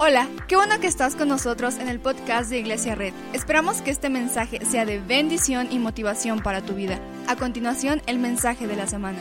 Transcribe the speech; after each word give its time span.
Hola, 0.00 0.28
qué 0.46 0.54
bueno 0.54 0.78
que 0.78 0.86
estás 0.86 1.16
con 1.16 1.26
nosotros 1.26 1.74
en 1.78 1.88
el 1.88 1.98
podcast 1.98 2.50
de 2.50 2.60
Iglesia 2.60 2.94
Red. 2.94 3.12
Esperamos 3.32 3.82
que 3.82 3.90
este 3.90 4.08
mensaje 4.08 4.64
sea 4.64 4.84
de 4.84 5.00
bendición 5.00 5.72
y 5.72 5.80
motivación 5.80 6.40
para 6.40 6.64
tu 6.64 6.74
vida. 6.74 7.00
A 7.26 7.34
continuación, 7.34 8.00
el 8.06 8.20
mensaje 8.20 8.68
de 8.68 8.76
la 8.76 8.86
semana. 8.86 9.18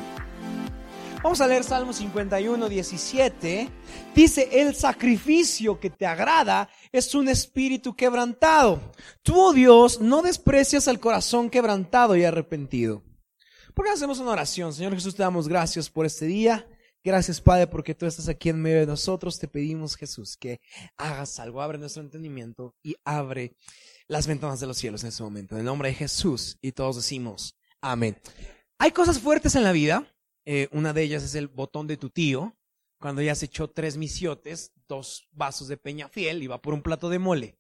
Vamos 1.24 1.42
a 1.42 1.48
leer 1.48 1.64
Salmo 1.64 1.94
51, 1.94 2.70
17. 2.70 3.70
Dice, 4.14 4.50
el 4.52 4.76
sacrificio 4.76 5.80
que 5.80 5.90
te 5.90 6.06
agrada 6.06 6.70
es 6.92 7.16
un 7.16 7.28
espíritu 7.28 7.96
quebrantado. 7.96 8.80
Tú, 9.24 9.34
oh 9.36 9.54
Dios, 9.54 10.00
no 10.00 10.22
desprecias 10.22 10.88
al 10.88 11.00
corazón 11.00 11.50
quebrantado 11.50 12.16
y 12.16 12.24
arrepentido. 12.24 13.02
¿Por 13.74 13.86
qué 13.86 13.94
hacemos 13.94 14.20
una 14.20 14.30
oración? 14.30 14.72
Señor 14.74 14.94
Jesús, 14.94 15.16
te 15.16 15.24
damos 15.24 15.48
gracias 15.48 15.90
por 15.90 16.06
este 16.06 16.28
día. 16.28 16.68
Gracias, 17.08 17.40
Padre, 17.40 17.68
porque 17.68 17.96
tú 17.96 18.06
estás 18.06 18.28
aquí 18.28 18.50
en 18.50 18.62
medio 18.62 18.82
de 18.82 18.86
nosotros. 18.86 19.40
Te 19.40 19.48
pedimos, 19.48 19.96
Jesús, 19.96 20.36
que 20.36 20.60
hagas 20.98 21.40
algo, 21.40 21.62
abre 21.62 21.78
nuestro 21.78 22.04
entendimiento 22.04 22.76
y 22.84 22.98
abre 23.06 23.56
las 24.10 24.28
ventanas 24.28 24.60
de 24.60 24.68
los 24.68 24.78
cielos 24.78 25.04
en 25.04 25.08
este 25.08 25.24
momento. 25.24 25.56
En 25.56 25.60
el 25.60 25.66
nombre 25.66 25.88
de 25.88 25.96
Jesús. 25.96 26.58
Y 26.62 26.74
todos 26.74 26.98
decimos, 26.98 27.56
amén. 27.80 28.18
Hay 28.78 28.92
cosas 28.92 29.20
fuertes 29.20 29.56
en 29.56 29.64
la 29.64 29.72
vida. 29.72 30.06
Eh, 30.44 30.68
una 30.74 30.92
de 30.92 31.04
ellas 31.04 31.24
es 31.24 31.36
el 31.36 31.48
botón 31.48 31.88
de 31.88 31.96
tu 31.96 32.10
tío, 32.10 32.58
cuando 33.00 33.22
ya 33.22 33.36
se 33.36 33.46
echó 33.46 33.70
tres 33.70 33.96
misiotes, 33.96 34.74
dos 34.90 35.30
vasos 35.32 35.70
de 35.70 35.78
peña 35.78 36.10
fiel 36.10 36.44
y 36.44 36.48
va 36.48 36.62
por 36.62 36.74
un 36.74 36.82
plato 36.82 37.08
de 37.08 37.20
mole. 37.20 37.58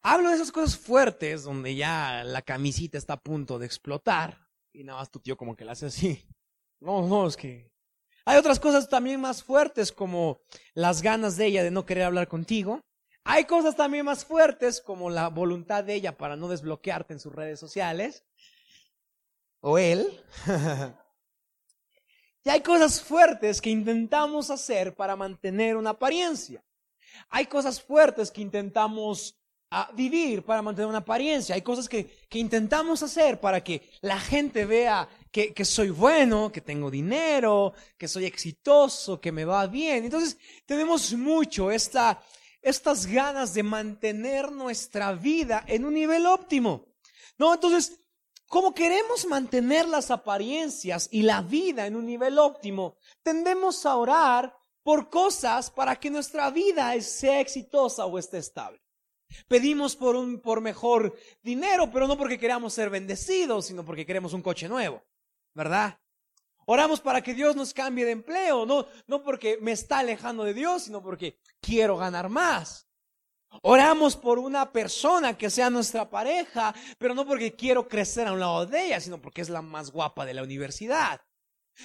Hablo 0.00 0.28
de 0.28 0.36
esas 0.36 0.52
cosas 0.52 0.76
fuertes 0.76 1.42
donde 1.42 1.74
ya 1.74 2.22
la 2.22 2.42
camisita 2.42 2.98
está 2.98 3.14
a 3.14 3.20
punto 3.20 3.58
de 3.58 3.66
explotar 3.66 4.46
y 4.72 4.84
nada 4.84 5.00
más 5.00 5.10
tu 5.10 5.18
tío 5.18 5.36
como 5.36 5.56
que 5.56 5.64
la 5.64 5.72
hace 5.72 5.86
así. 5.86 6.24
No, 6.78 7.08
no, 7.08 7.26
es 7.26 7.36
que 7.36 7.73
hay 8.24 8.38
otras 8.38 8.58
cosas 8.58 8.88
también 8.88 9.20
más 9.20 9.42
fuertes 9.42 9.92
como 9.92 10.40
las 10.74 11.02
ganas 11.02 11.36
de 11.36 11.46
ella 11.46 11.62
de 11.62 11.70
no 11.70 11.84
querer 11.84 12.04
hablar 12.04 12.28
contigo. 12.28 12.80
Hay 13.24 13.44
cosas 13.44 13.76
también 13.76 14.06
más 14.06 14.24
fuertes 14.24 14.80
como 14.80 15.10
la 15.10 15.28
voluntad 15.28 15.84
de 15.84 15.94
ella 15.94 16.16
para 16.16 16.36
no 16.36 16.48
desbloquearte 16.48 17.14
en 17.14 17.20
sus 17.20 17.34
redes 17.34 17.60
sociales. 17.60 18.24
O 19.60 19.78
él. 19.78 20.22
y 22.44 22.50
hay 22.50 22.60
cosas 22.60 23.02
fuertes 23.02 23.60
que 23.60 23.70
intentamos 23.70 24.50
hacer 24.50 24.94
para 24.94 25.16
mantener 25.16 25.76
una 25.76 25.90
apariencia. 25.90 26.62
Hay 27.28 27.46
cosas 27.46 27.80
fuertes 27.80 28.30
que 28.30 28.42
intentamos 28.42 29.38
ah, 29.74 29.90
vivir 29.94 30.44
para 30.44 30.62
mantener 30.62 30.88
una 30.88 30.98
apariencia. 30.98 31.54
Hay 31.54 31.62
cosas 31.62 31.88
que, 31.88 32.06
que 32.28 32.38
intentamos 32.38 33.02
hacer 33.02 33.40
para 33.40 33.62
que 33.62 33.90
la 34.00 34.18
gente 34.18 34.64
vea 34.64 35.08
que, 35.34 35.64
soy 35.64 35.90
bueno, 35.90 36.52
que 36.52 36.60
tengo 36.60 36.92
dinero, 36.92 37.74
que 37.98 38.06
soy 38.06 38.24
exitoso, 38.24 39.20
que 39.20 39.32
me 39.32 39.44
va 39.44 39.66
bien. 39.66 40.04
Entonces 40.04 40.38
tenemos 40.64 41.12
mucho 41.14 41.72
esta, 41.72 42.22
estas 42.62 43.06
ganas 43.06 43.52
de 43.52 43.64
mantener 43.64 44.52
nuestra 44.52 45.12
vida 45.12 45.64
en 45.66 45.84
un 45.84 45.94
nivel 45.94 46.26
óptimo. 46.26 46.86
¿No? 47.36 47.52
Entonces, 47.52 47.98
como 48.48 48.72
queremos 48.72 49.26
mantener 49.26 49.88
las 49.88 50.12
apariencias 50.12 51.08
y 51.10 51.22
la 51.22 51.42
vida 51.42 51.88
en 51.88 51.96
un 51.96 52.06
nivel 52.06 52.38
óptimo, 52.38 52.96
tendemos 53.24 53.84
a 53.86 53.96
orar 53.96 54.56
por 54.84 55.10
cosas 55.10 55.68
para 55.68 55.96
que 55.96 56.10
nuestra 56.10 56.48
vida 56.50 57.00
sea 57.00 57.40
exitosa 57.40 58.06
o 58.06 58.20
esté 58.20 58.38
estable. 58.38 58.83
Pedimos 59.48 59.96
por 59.96 60.16
un 60.16 60.40
por 60.40 60.60
mejor 60.60 61.16
dinero, 61.42 61.90
pero 61.90 62.06
no 62.06 62.16
porque 62.16 62.38
queramos 62.38 62.74
ser 62.74 62.90
bendecidos, 62.90 63.66
sino 63.66 63.84
porque 63.84 64.06
queremos 64.06 64.32
un 64.32 64.42
coche 64.42 64.68
nuevo. 64.68 65.02
¿verdad? 65.54 65.98
Oramos 66.66 67.00
para 67.00 67.22
que 67.22 67.34
Dios 67.34 67.56
nos 67.56 67.72
cambie 67.72 68.04
de 68.04 68.12
empleo, 68.12 68.66
no, 68.66 68.86
no 69.06 69.22
porque 69.22 69.58
me 69.60 69.72
está 69.72 69.98
alejando 69.98 70.44
de 70.44 70.54
Dios, 70.54 70.84
sino 70.84 71.02
porque 71.02 71.38
quiero 71.60 71.96
ganar 71.96 72.28
más. 72.28 72.88
Oramos 73.62 74.16
por 74.16 74.38
una 74.38 74.72
persona 74.72 75.38
que 75.38 75.50
sea 75.50 75.70
nuestra 75.70 76.08
pareja, 76.10 76.74
pero 76.98 77.14
no 77.14 77.24
porque 77.24 77.54
quiero 77.54 77.86
crecer 77.86 78.26
a 78.26 78.32
un 78.32 78.40
lado 78.40 78.66
de 78.66 78.86
ella, 78.86 79.00
sino 79.00 79.20
porque 79.20 79.42
es 79.42 79.48
la 79.48 79.62
más 79.62 79.92
guapa 79.92 80.26
de 80.26 80.34
la 80.34 80.42
universidad. 80.42 81.20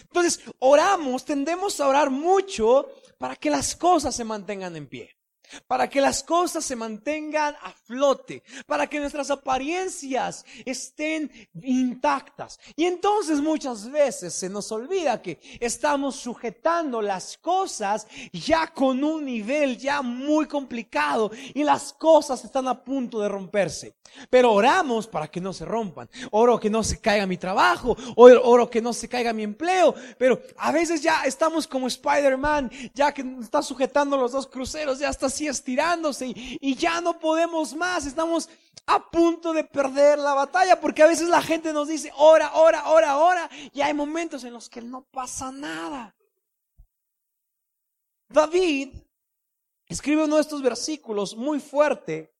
Entonces, 0.01 0.41
oramos, 0.59 1.25
tendemos 1.25 1.79
a 1.79 1.87
orar 1.87 2.09
mucho 2.09 2.89
para 3.17 3.35
que 3.35 3.49
las 3.49 3.75
cosas 3.75 4.15
se 4.15 4.23
mantengan 4.23 4.75
en 4.75 4.87
pie 4.87 5.18
para 5.67 5.89
que 5.89 6.01
las 6.01 6.23
cosas 6.23 6.63
se 6.65 6.75
mantengan 6.75 7.55
a 7.61 7.71
flote, 7.71 8.43
para 8.65 8.87
que 8.87 8.99
nuestras 8.99 9.29
apariencias 9.31 10.45
estén 10.65 11.31
intactas. 11.61 12.59
Y 12.75 12.85
entonces 12.85 13.41
muchas 13.41 13.89
veces 13.89 14.33
se 14.33 14.49
nos 14.49 14.71
olvida 14.71 15.21
que 15.21 15.39
estamos 15.59 16.15
sujetando 16.15 17.01
las 17.01 17.37
cosas 17.37 18.07
ya 18.31 18.67
con 18.67 19.03
un 19.03 19.25
nivel 19.25 19.77
ya 19.77 20.01
muy 20.01 20.47
complicado 20.47 21.31
y 21.53 21.63
las 21.63 21.93
cosas 21.93 22.43
están 22.43 22.67
a 22.67 22.83
punto 22.83 23.19
de 23.19 23.29
romperse. 23.29 23.98
Pero 24.29 24.53
oramos 24.53 25.07
para 25.07 25.27
que 25.27 25.41
no 25.41 25.53
se 25.53 25.65
rompan. 25.65 26.09
Oro 26.31 26.59
que 26.59 26.69
no 26.69 26.83
se 26.83 26.99
caiga 26.99 27.25
mi 27.25 27.37
trabajo, 27.37 27.97
oro 28.15 28.69
que 28.69 28.81
no 28.81 28.93
se 28.93 29.09
caiga 29.09 29.33
mi 29.33 29.43
empleo, 29.43 29.95
pero 30.17 30.41
a 30.57 30.71
veces 30.71 31.01
ya 31.01 31.23
estamos 31.23 31.67
como 31.67 31.87
Spider-Man, 31.87 32.71
ya 32.93 33.11
que 33.13 33.21
está 33.41 33.61
sujetando 33.61 34.17
los 34.17 34.31
dos 34.31 34.47
cruceros, 34.47 34.99
ya 34.99 35.09
está 35.09 35.27
estirándose 35.27 36.27
y, 36.35 36.75
ya 36.75 37.01
no 37.01 37.19
podemos 37.19 37.75
más, 37.75 38.05
estamos 38.05 38.49
a 38.85 39.09
punto 39.09 39.53
de 39.53 39.63
perder 39.63 40.17
la 40.17 40.33
batalla 40.33 40.79
porque 40.79 41.03
a 41.03 41.07
veces 41.07 41.27
la 41.27 41.41
gente 41.41 41.73
nos 41.73 41.87
dice, 41.87 42.11
ora, 42.15 42.53
ora, 42.53 42.89
ora, 42.89 43.17
ora, 43.17 43.49
y 43.73 43.81
hay 43.81 43.93
momentos 43.93 44.43
en 44.43 44.53
los 44.53 44.69
que 44.69 44.81
no 44.81 45.03
pasa 45.11 45.51
nada. 45.51 46.15
David 48.29 48.93
escribe 49.87 50.23
uno 50.23 50.35
de 50.35 50.41
estos 50.41 50.61
versículos 50.61 51.35
muy 51.35 51.59
fuerte, 51.59 52.31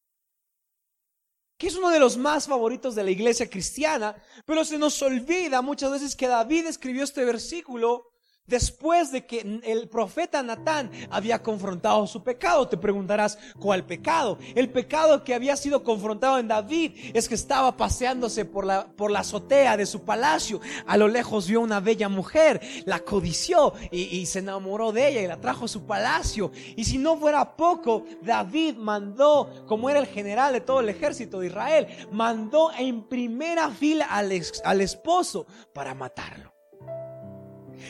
que 1.60 1.68
es 1.68 1.76
uno 1.76 1.90
de 1.90 2.00
los 2.00 2.16
más 2.16 2.48
favoritos 2.48 2.96
de 2.96 3.04
la 3.04 3.12
iglesia 3.12 3.50
cristiana, 3.50 4.16
pero 4.46 4.64
se 4.64 4.78
nos 4.78 5.00
olvida 5.02 5.62
muchas 5.62 5.92
veces 5.92 6.16
que 6.16 6.30
David 6.30 6.68
escribió 6.68 7.04
este 7.04 7.26
versículo 7.26 8.14
Después 8.50 9.12
de 9.12 9.28
que 9.28 9.62
el 9.64 9.88
profeta 9.88 10.42
Natán 10.42 10.90
había 11.12 11.44
confrontado 11.44 12.08
su 12.08 12.24
pecado, 12.24 12.68
te 12.68 12.78
preguntarás, 12.78 13.38
¿cuál 13.60 13.86
pecado? 13.86 14.40
El 14.56 14.72
pecado 14.72 15.24
que 15.24 15.36
había 15.36 15.56
sido 15.56 15.84
confrontado 15.84 16.40
en 16.40 16.48
David 16.48 17.12
es 17.14 17.30
que 17.30 17.36
estaba 17.36 17.78
paseándose 17.78 18.46
por 18.46 18.66
la, 18.66 18.88
por 18.88 19.12
la 19.12 19.20
azotea 19.20 19.78
de 19.78 19.86
su 19.86 20.02
palacio. 20.02 20.60
A 20.88 20.98
lo 20.98 21.08
lejos 21.08 21.48
vio 21.48 21.62
una 21.62 21.80
bella 21.80 22.10
mujer, 22.10 22.60
la 22.86 23.00
codició 23.00 23.74
y, 23.92 24.26
se 24.26 24.40
enamoró 24.40 24.92
de 24.92 25.08
ella 25.08 25.22
y 25.22 25.28
la 25.28 25.40
trajo 25.40 25.66
a 25.66 25.68
su 25.68 25.86
palacio. 25.86 26.52
Y 26.76 26.86
si 26.86 26.98
no 26.98 27.18
fuera 27.18 27.56
poco, 27.56 28.06
David 28.24 28.76
mandó, 28.78 29.66
como 29.68 29.92
era 29.92 30.00
el 30.00 30.08
general 30.08 30.54
de 30.54 30.62
todo 30.62 30.80
el 30.80 30.90
ejército 30.90 31.40
de 31.40 31.48
Israel, 31.48 31.88
mandó 32.12 32.72
en 32.74 33.04
primera 33.04 33.70
fila 33.70 34.06
al, 34.06 34.32
al 34.64 34.82
esposo 34.82 35.46
para 35.72 35.94
matarlo. 35.94 36.59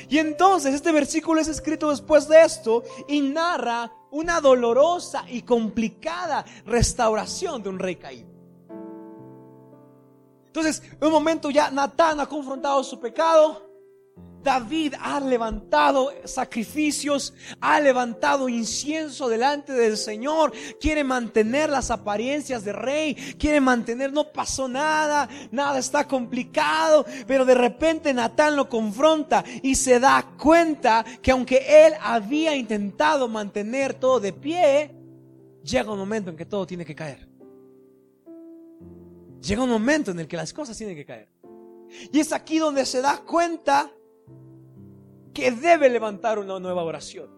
Y 0.07 0.17
entonces 0.17 0.73
este 0.73 0.91
versículo 0.91 1.41
es 1.41 1.47
escrito 1.47 1.89
después 1.89 2.27
de 2.27 2.43
esto 2.43 2.83
y 3.07 3.21
narra 3.21 3.91
una 4.11 4.41
dolorosa 4.41 5.25
y 5.29 5.43
complicada 5.43 6.45
restauración 6.65 7.61
de 7.63 7.69
un 7.69 7.79
rey 7.79 7.95
caído. 7.95 8.29
Entonces, 10.47 10.81
en 10.99 11.07
un 11.07 11.11
momento 11.11 11.51
ya 11.51 11.69
Natán 11.69 12.19
ha 12.19 12.25
confrontado 12.25 12.83
su 12.83 12.99
pecado, 12.99 13.68
David 14.43 14.95
ha 14.99 15.19
levantado 15.19 16.11
sacrificios, 16.23 17.33
ha 17.59 17.79
levantado 17.79 18.47
incienso 18.47 19.27
delante 19.27 19.73
del 19.73 19.97
Señor, 19.97 20.53
quiere 20.79 21.03
mantener 21.03 21.69
las 21.69 21.91
apariencias 21.91 22.63
de 22.63 22.73
rey, 22.73 23.15
quiere 23.37 23.59
mantener, 23.59 24.13
no 24.13 24.31
pasó 24.31 24.67
nada, 24.67 25.27
nada 25.51 25.79
está 25.79 26.07
complicado, 26.07 27.05
pero 27.27 27.45
de 27.45 27.55
repente 27.55 28.13
Natán 28.13 28.55
lo 28.55 28.69
confronta 28.69 29.43
y 29.61 29.75
se 29.75 29.99
da 29.99 30.33
cuenta 30.37 31.05
que 31.21 31.31
aunque 31.31 31.85
él 31.85 31.93
había 32.01 32.55
intentado 32.55 33.27
mantener 33.27 33.93
todo 33.93 34.19
de 34.19 34.33
pie, 34.33 34.95
llega 35.63 35.91
un 35.91 35.99
momento 35.99 36.29
en 36.29 36.37
que 36.37 36.45
todo 36.45 36.65
tiene 36.65 36.85
que 36.85 36.95
caer. 36.95 37.27
Llega 39.41 39.63
un 39.63 39.69
momento 39.69 40.11
en 40.11 40.19
el 40.19 40.27
que 40.27 40.37
las 40.37 40.53
cosas 40.53 40.77
tienen 40.77 40.95
que 40.95 41.05
caer. 41.05 41.29
Y 42.11 42.19
es 42.19 42.31
aquí 42.33 42.59
donde 42.59 42.85
se 42.85 43.01
da 43.01 43.17
cuenta 43.17 43.91
que 45.39 45.51
debe 45.51 45.89
levantar 45.89 46.39
una 46.39 46.59
nueva 46.59 46.83
oración. 46.83 47.29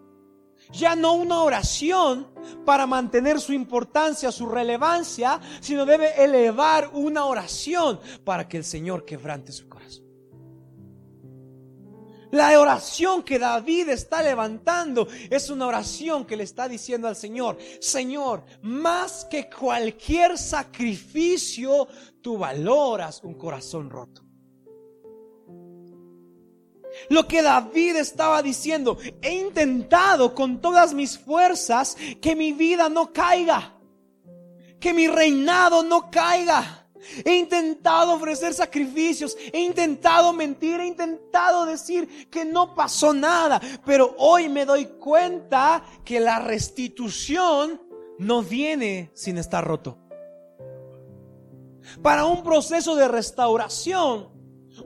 Ya 0.72 0.96
no 0.96 1.14
una 1.14 1.42
oración 1.44 2.28
para 2.66 2.86
mantener 2.86 3.40
su 3.40 3.52
importancia, 3.52 4.32
su 4.32 4.48
relevancia, 4.48 5.40
sino 5.60 5.86
debe 5.86 6.24
elevar 6.24 6.92
una 6.94 7.26
oración 7.26 8.00
para 8.24 8.48
que 8.48 8.58
el 8.58 8.64
Señor 8.64 9.04
quebrante 9.04 9.52
su 9.52 9.68
corazón. 9.68 10.06
La 12.32 12.58
oración 12.58 13.24
que 13.24 13.38
David 13.38 13.90
está 13.90 14.24
levantando 14.24 15.08
es 15.30 15.50
una 15.50 15.68
oración 15.68 16.26
que 16.26 16.38
le 16.38 16.44
está 16.44 16.70
diciendo 16.70 17.10
al 17.10 17.18
Señor, 17.18 17.58
Señor, 17.82 18.46
más 18.62 19.26
que 19.26 19.50
cualquier 19.50 20.38
sacrificio, 20.38 21.90
tú 22.22 22.38
valoras 22.38 23.22
un 23.24 23.34
corazón 23.34 23.90
roto. 23.90 24.31
Lo 27.10 27.28
que 27.28 27.42
David 27.42 27.98
estaba 27.98 28.42
diciendo, 28.42 28.98
he 29.22 29.34
intentado 29.36 30.34
con 30.36 30.62
todas 30.62 30.94
mis 30.94 31.18
fuerzas 31.18 31.98
que 32.22 32.36
mi 32.36 32.54
vida 32.54 32.90
no 32.90 33.12
caiga, 33.12 33.76
que 34.80 34.94
mi 34.94 35.08
reinado 35.08 35.84
no 35.84 36.10
caiga. 36.10 36.78
He 37.26 37.36
intentado 37.36 38.14
ofrecer 38.14 38.54
sacrificios, 38.54 39.36
he 39.52 39.60
intentado 39.60 40.34
mentir, 40.34 40.80
he 40.80 40.86
intentado 40.86 41.66
decir 41.66 42.30
que 42.30 42.46
no 42.46 42.76
pasó 42.76 43.12
nada, 43.12 43.60
pero 43.86 44.16
hoy 44.20 44.50
me 44.50 44.66
doy 44.66 44.86
cuenta 44.86 45.84
que 46.06 46.20
la 46.20 46.40
restitución 46.40 47.82
no 48.20 48.44
viene 48.44 49.10
sin 49.16 49.40
estar 49.40 49.66
roto. 49.66 49.98
Para 52.04 52.26
un 52.26 52.44
proceso 52.44 52.96
de 52.96 53.08
restauración, 53.08 54.31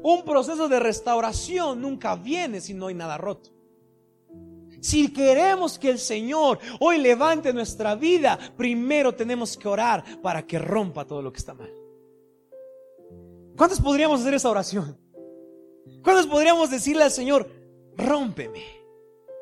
un 0.07 0.23
proceso 0.23 0.69
de 0.69 0.79
restauración 0.79 1.81
nunca 1.81 2.15
viene 2.15 2.61
si 2.61 2.75
no 2.75 2.87
hay 2.87 2.93
nada 2.93 3.17
roto. 3.17 3.49
Si 4.79 5.11
queremos 5.11 5.79
que 5.79 5.89
el 5.89 5.97
Señor 5.97 6.59
hoy 6.79 6.99
levante 6.99 7.51
nuestra 7.51 7.95
vida, 7.95 8.37
primero 8.55 9.15
tenemos 9.15 9.57
que 9.57 9.67
orar 9.67 10.21
para 10.21 10.45
que 10.45 10.59
rompa 10.59 11.05
todo 11.05 11.23
lo 11.23 11.31
que 11.33 11.39
está 11.39 11.55
mal. 11.55 11.73
¿Cuántos 13.57 13.81
podríamos 13.81 14.21
hacer 14.21 14.35
esa 14.35 14.47
oración? 14.47 14.95
¿Cuántos 16.03 16.27
podríamos 16.27 16.69
decirle 16.69 17.01
al 17.01 17.11
Señor, 17.11 17.49
rómpeme? 17.97 18.63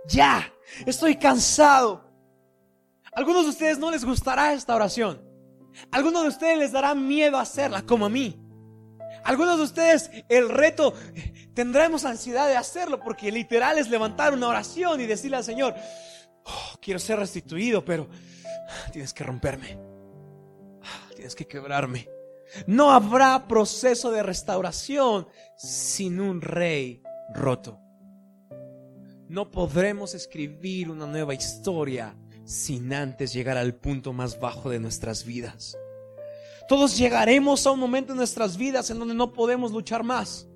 Ya, 0.07 0.50
estoy 0.86 1.18
cansado. 1.18 2.10
algunos 3.12 3.44
de 3.44 3.50
ustedes 3.50 3.77
no 3.77 3.92
les 3.92 4.06
gustará 4.06 4.54
esta 4.54 4.74
oración. 4.74 5.21
algunos 5.92 6.21
de 6.21 6.30
ustedes 6.30 6.57
les 6.57 6.71
dará 6.71 6.95
miedo 6.95 7.38
hacerla, 7.38 7.81
como 7.81 8.06
a 8.06 8.10
mí. 8.10 8.43
Algunos 9.24 9.58
de 9.58 9.64
ustedes 9.64 10.12
el 10.30 10.50
reto 10.50 10.94
tendremos 11.54 12.06
ansiedad 12.06 12.48
de 12.48 12.58
hacerlo 12.58 13.00
porque 13.00 13.31
literal 13.31 13.78
es 13.78 13.90
levantar 13.90 14.34
una 14.34 14.48
oración 14.48 15.00
y 15.02 15.06
decirle 15.06 15.38
al 15.38 15.44
Señor, 15.44 15.75
oh, 16.46 16.78
quiero 16.81 17.00
ser 17.00 17.20
restituido, 17.20 17.86
pero 17.86 18.08
tienes 18.92 19.14
que 19.14 19.24
romperme, 19.24 19.78
tienes 21.16 21.36
que 21.36 21.48
quebrarme. 21.48 22.10
No 22.68 22.92
habrá 22.92 23.48
proceso 23.48 24.12
de 24.12 24.22
restauración 24.22 25.28
sin 25.56 26.20
un 26.20 26.42
rey 26.42 27.02
roto. 27.34 27.80
No 29.28 29.50
podremos 29.50 30.14
escribir 30.14 30.92
una 30.92 31.08
nueva 31.08 31.34
historia 31.34 32.16
sin 32.46 32.94
antes 32.94 33.34
llegar 33.34 33.58
al 33.58 33.74
punto 33.74 34.14
más 34.14 34.40
bajo 34.40 34.70
de 34.70 34.80
nuestras 34.80 35.25
vidas. 35.25 35.78
Todos 36.68 36.98
llegaremos 36.98 37.65
a 37.65 37.71
un 37.71 37.80
momento 37.80 38.13
en 38.13 38.18
nuestras 38.18 38.57
vidas 38.57 38.89
en 38.89 39.00
donde 39.00 39.13
no 39.13 39.33
podemos 39.33 39.71
luchar 39.71 40.04
más 40.04 40.48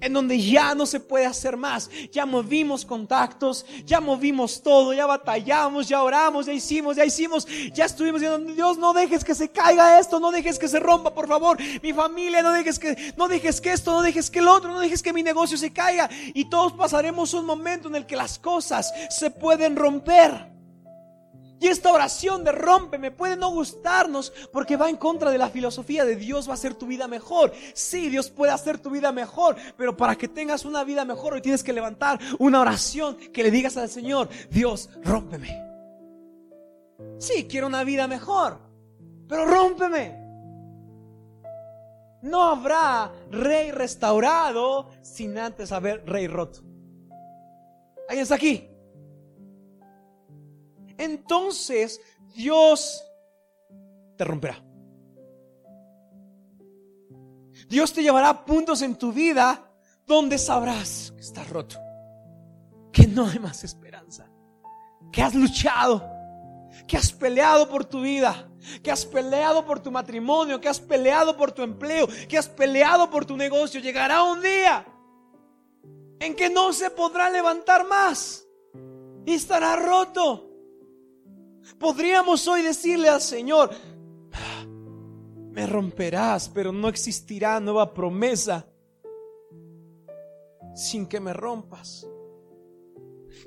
en 0.00 0.12
donde 0.12 0.40
ya 0.40 0.74
no 0.74 0.86
se 0.86 1.00
puede 1.00 1.26
hacer 1.26 1.56
más. 1.56 1.90
Ya 2.12 2.26
movimos 2.26 2.84
contactos, 2.84 3.64
ya 3.84 4.00
movimos 4.00 4.62
todo, 4.62 4.92
ya 4.92 5.06
batallamos, 5.06 5.88
ya 5.88 6.02
oramos, 6.02 6.46
ya 6.46 6.52
hicimos, 6.52 6.96
ya 6.96 7.04
hicimos, 7.04 7.46
ya 7.72 7.84
estuvimos 7.84 8.20
diciendo, 8.20 8.52
Dios, 8.52 8.78
no 8.78 8.92
dejes 8.92 9.24
que 9.24 9.34
se 9.34 9.50
caiga 9.50 9.98
esto, 9.98 10.20
no 10.20 10.30
dejes 10.30 10.58
que 10.58 10.68
se 10.68 10.80
rompa, 10.80 11.14
por 11.14 11.28
favor. 11.28 11.58
Mi 11.82 11.92
familia, 11.92 12.42
no 12.42 12.52
dejes 12.52 12.78
que, 12.78 13.14
no 13.16 13.28
dejes 13.28 13.60
que 13.60 13.72
esto, 13.72 13.92
no 13.92 14.02
dejes 14.02 14.30
que 14.30 14.40
el 14.40 14.48
otro, 14.48 14.70
no 14.70 14.80
dejes 14.80 15.02
que 15.02 15.12
mi 15.12 15.22
negocio 15.22 15.56
se 15.56 15.72
caiga. 15.72 16.08
Y 16.34 16.48
todos 16.48 16.72
pasaremos 16.72 17.34
un 17.34 17.46
momento 17.46 17.88
en 17.88 17.96
el 17.96 18.06
que 18.06 18.16
las 18.16 18.38
cosas 18.38 18.92
se 19.10 19.30
pueden 19.30 19.76
romper. 19.76 20.55
Y 21.58 21.68
esta 21.68 21.92
oración 21.92 22.44
de 22.44 22.52
me 22.98 23.10
puede 23.10 23.36
no 23.36 23.50
gustarnos 23.50 24.32
porque 24.52 24.76
va 24.76 24.90
en 24.90 24.96
contra 24.96 25.30
de 25.30 25.38
la 25.38 25.48
filosofía 25.48 26.04
de 26.04 26.16
Dios 26.16 26.46
va 26.46 26.52
a 26.52 26.54
hacer 26.54 26.74
tu 26.74 26.86
vida 26.86 27.08
mejor. 27.08 27.52
Sí, 27.72 28.10
Dios 28.10 28.28
puede 28.28 28.52
hacer 28.52 28.78
tu 28.78 28.90
vida 28.90 29.12
mejor, 29.12 29.56
pero 29.76 29.96
para 29.96 30.16
que 30.16 30.28
tengas 30.28 30.64
una 30.64 30.84
vida 30.84 31.04
mejor 31.04 31.34
hoy 31.34 31.40
tienes 31.40 31.62
que 31.62 31.72
levantar 31.72 32.18
una 32.38 32.60
oración 32.60 33.16
que 33.16 33.42
le 33.42 33.50
digas 33.50 33.76
al 33.76 33.88
Señor, 33.88 34.28
Dios, 34.50 34.90
rómpeme. 35.02 35.64
Sí, 37.18 37.46
quiero 37.48 37.66
una 37.66 37.84
vida 37.84 38.06
mejor, 38.06 38.58
pero 39.28 39.46
rómpeme. 39.46 40.26
No 42.22 42.44
habrá 42.44 43.12
rey 43.30 43.70
restaurado 43.70 44.90
sin 45.00 45.38
antes 45.38 45.72
haber 45.72 46.04
rey 46.06 46.26
roto. 46.26 46.60
¿Alguien 48.08 48.22
está 48.24 48.34
aquí? 48.34 48.75
Entonces 50.98 52.00
Dios 52.34 53.02
te 54.16 54.24
romperá. 54.24 54.62
Dios 57.68 57.92
te 57.92 58.02
llevará 58.02 58.28
a 58.28 58.44
puntos 58.44 58.82
en 58.82 58.96
tu 58.96 59.12
vida 59.12 59.70
donde 60.06 60.38
sabrás 60.38 61.12
que 61.16 61.20
estás 61.20 61.48
roto, 61.48 61.76
que 62.92 63.06
no 63.06 63.26
hay 63.26 63.38
más 63.38 63.64
esperanza, 63.64 64.30
que 65.10 65.22
has 65.22 65.34
luchado, 65.34 66.08
que 66.86 66.96
has 66.96 67.10
peleado 67.12 67.68
por 67.68 67.84
tu 67.84 68.02
vida, 68.02 68.48
que 68.82 68.90
has 68.90 69.04
peleado 69.04 69.64
por 69.64 69.80
tu 69.80 69.90
matrimonio, 69.90 70.60
que 70.60 70.68
has 70.68 70.80
peleado 70.80 71.36
por 71.36 71.52
tu 71.52 71.62
empleo, 71.62 72.06
que 72.28 72.38
has 72.38 72.48
peleado 72.48 73.10
por 73.10 73.24
tu 73.24 73.36
negocio. 73.36 73.80
Llegará 73.80 74.22
un 74.22 74.40
día 74.40 74.86
en 76.20 76.34
que 76.34 76.50
no 76.50 76.72
se 76.72 76.90
podrá 76.90 77.30
levantar 77.30 77.86
más 77.86 78.46
y 79.24 79.34
estará 79.34 79.76
roto. 79.76 80.45
Podríamos 81.78 82.46
hoy 82.48 82.62
decirle 82.62 83.08
al 83.08 83.20
Señor, 83.20 83.70
me 85.50 85.66
romperás, 85.66 86.48
pero 86.48 86.72
no 86.72 86.88
existirá 86.88 87.58
nueva 87.60 87.92
promesa 87.92 88.66
sin 90.74 91.06
que 91.06 91.18
me 91.20 91.32
rompas. 91.32 92.06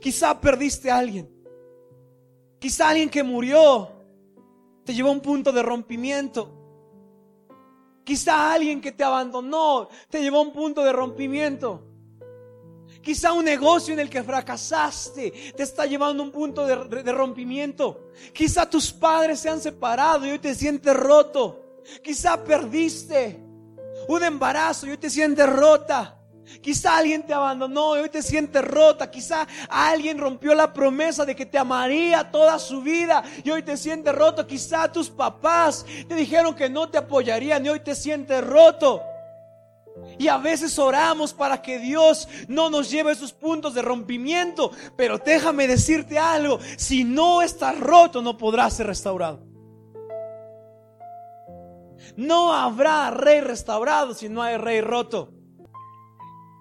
Quizá 0.01 0.39
perdiste 0.39 0.89
a 0.89 0.98
alguien. 0.98 1.30
Quizá 2.60 2.89
alguien 2.89 3.10
que 3.10 3.24
murió 3.24 3.89
te 4.83 4.94
llevó 4.94 5.10
a 5.10 5.13
un 5.13 5.22
punto 5.22 5.51
de 5.51 5.62
rompimiento. 5.62 6.56
Quizá 8.04 8.54
alguien 8.54 8.81
que 8.81 8.92
te 8.92 9.04
abandonó 9.04 9.88
te 10.10 10.22
llevó 10.22 10.39
a 10.39 10.42
un 10.42 10.51
punto 10.51 10.83
de 10.83 10.92
rompimiento. 10.92 11.88
Quizá 13.01 13.31
un 13.31 13.46
negocio 13.46 13.94
en 13.94 14.00
el 14.00 14.10
que 14.10 14.24
fracasaste 14.24 15.54
te 15.56 15.63
está 15.63 15.86
llevando 15.86 16.22
a 16.22 16.25
un 16.25 16.31
punto 16.31 16.66
de, 16.66 17.12
rompimiento. 17.12 18.12
Quizá 18.34 18.69
tus 18.69 18.92
padres 18.92 19.40
se 19.40 19.50
han 19.50 19.62
separado 19.62 20.25
y 20.25 20.31
hoy 20.31 20.40
te 20.40 20.54
sientes 20.54 20.94
roto. 20.96 21.81
Quizá 22.04 22.44
perdiste 22.44 23.40
un 24.07 24.24
embarazo 24.24 24.86
y 24.86 24.92
hoy 24.92 24.98
te 24.98 25.10
sientes 25.10 25.48
rota. 25.48 26.16
Quizá 26.62 26.98
alguien 26.98 27.25
te 27.25 27.34
abandonó 27.34 27.96
y 27.96 28.01
hoy 28.01 28.10
te 28.10 28.22
sientes 28.22 28.63
rota. 28.63 29.10
Quizá 29.10 29.48
alguien 29.69 30.18
rompió 30.18 30.54
la 30.54 30.74
promesa 30.74 31.24
de 31.24 31.36
que 31.36 31.46
te 31.46 31.57
amaría 31.57 32.30
toda 32.30 32.60
su 32.60 32.81
vida 32.81 33.24
y 33.44 33.50
hoy 33.50 33.63
te 33.63 33.78
sientes 33.78 34.13
roto. 34.13 34.46
Quizá 34.46 34.91
tus 34.91 35.10
papás 35.10 35.86
te 36.08 36.15
dijeron 36.15 36.53
que 36.53 36.70
no 36.70 36.89
te 36.89 36.98
apoyarían 36.98 37.65
y 37.65 37.70
hoy 37.70 37.79
te 37.79 37.96
sientes 37.96 38.44
roto. 38.46 39.01
Y 40.18 40.27
a 40.27 40.38
veces 40.38 40.77
oramos 40.79 41.34
para 41.34 41.62
que 41.62 41.79
Dios 41.79 42.27
no 42.48 42.70
nos 42.70 42.89
lleve 42.89 43.10
a 43.10 43.13
esos 43.13 43.34
puntos 43.34 43.74
de 43.74 43.82
rompimiento. 43.82 44.72
Pero 44.96 45.18
déjame 45.18 45.68
decirte 45.68 46.18
algo, 46.18 46.60
si 46.77 47.03
no 47.03 47.41
estás 47.41 47.79
roto 47.79 48.22
no 48.22 48.38
podrás 48.38 48.75
ser 48.75 48.88
restaurado. 48.88 49.46
No 52.15 52.53
habrá 52.53 53.12
rey 53.12 53.41
restaurado 53.41 54.13
si 54.13 54.29
no 54.29 54.41
hay 54.41 54.58
rey 54.58 54.82
roto. 54.82 55.34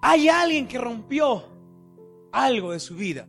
Hay 0.01 0.29
alguien 0.29 0.67
que 0.67 0.77
rompió 0.77 1.43
algo 2.31 2.71
de 2.71 2.79
su 2.79 2.95
vida. 2.95 3.27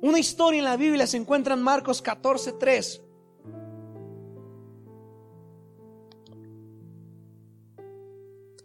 Una 0.00 0.18
historia 0.18 0.58
en 0.58 0.64
la 0.64 0.76
Biblia 0.76 1.06
se 1.06 1.16
encuentra 1.16 1.54
en 1.54 1.62
Marcos 1.62 2.02
14:3. 2.02 3.02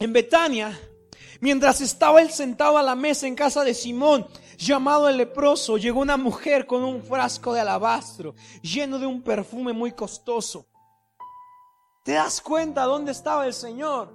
En 0.01 0.11
Betania 0.11 0.77
Mientras 1.41 1.81
estaba 1.81 2.21
él 2.21 2.29
sentado 2.29 2.77
a 2.77 2.83
la 2.83 2.93
mesa 2.93 3.25
en 3.25 3.33
casa 3.33 3.63
de 3.63 3.73
Simón, 3.73 4.27
llamado 4.59 5.09
el 5.09 5.17
leproso, 5.17 5.75
llegó 5.75 5.99
una 5.99 6.15
mujer 6.15 6.67
con 6.67 6.83
un 6.83 7.01
frasco 7.01 7.51
de 7.51 7.61
alabastro 7.61 8.35
lleno 8.61 8.99
de 8.99 9.07
un 9.07 9.23
perfume 9.23 9.73
muy 9.73 9.91
costoso. 9.93 10.67
¿Te 12.03 12.11
das 12.11 12.41
cuenta 12.41 12.83
dónde 12.83 13.11
estaba 13.11 13.47
el 13.47 13.53
Señor? 13.53 14.13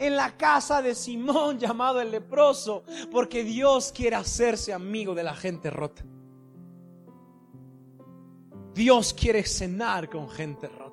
En 0.00 0.16
la 0.16 0.36
casa 0.36 0.82
de 0.82 0.92
Simón 0.92 1.56
llamado 1.60 2.00
el 2.00 2.10
leproso, 2.10 2.82
porque 3.12 3.44
Dios 3.44 3.92
quiere 3.92 4.16
hacerse 4.16 4.72
amigo 4.72 5.14
de 5.14 5.22
la 5.22 5.36
gente 5.36 5.70
rota. 5.70 6.04
Dios 8.74 9.14
quiere 9.14 9.44
cenar 9.44 10.10
con 10.10 10.28
gente 10.28 10.66
rota 10.66 10.85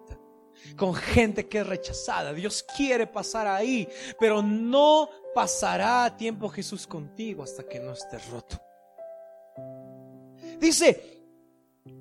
con 0.75 0.93
gente 0.93 1.47
que 1.47 1.59
es 1.59 1.67
rechazada. 1.67 2.33
Dios 2.33 2.63
quiere 2.75 3.07
pasar 3.07 3.47
ahí, 3.47 3.87
pero 4.19 4.41
no 4.41 5.09
pasará 5.33 6.15
tiempo 6.15 6.49
Jesús 6.49 6.87
contigo 6.87 7.43
hasta 7.43 7.63
que 7.63 7.79
no 7.79 7.93
estés 7.93 8.27
roto. 8.29 8.59
Dice, 10.59 11.13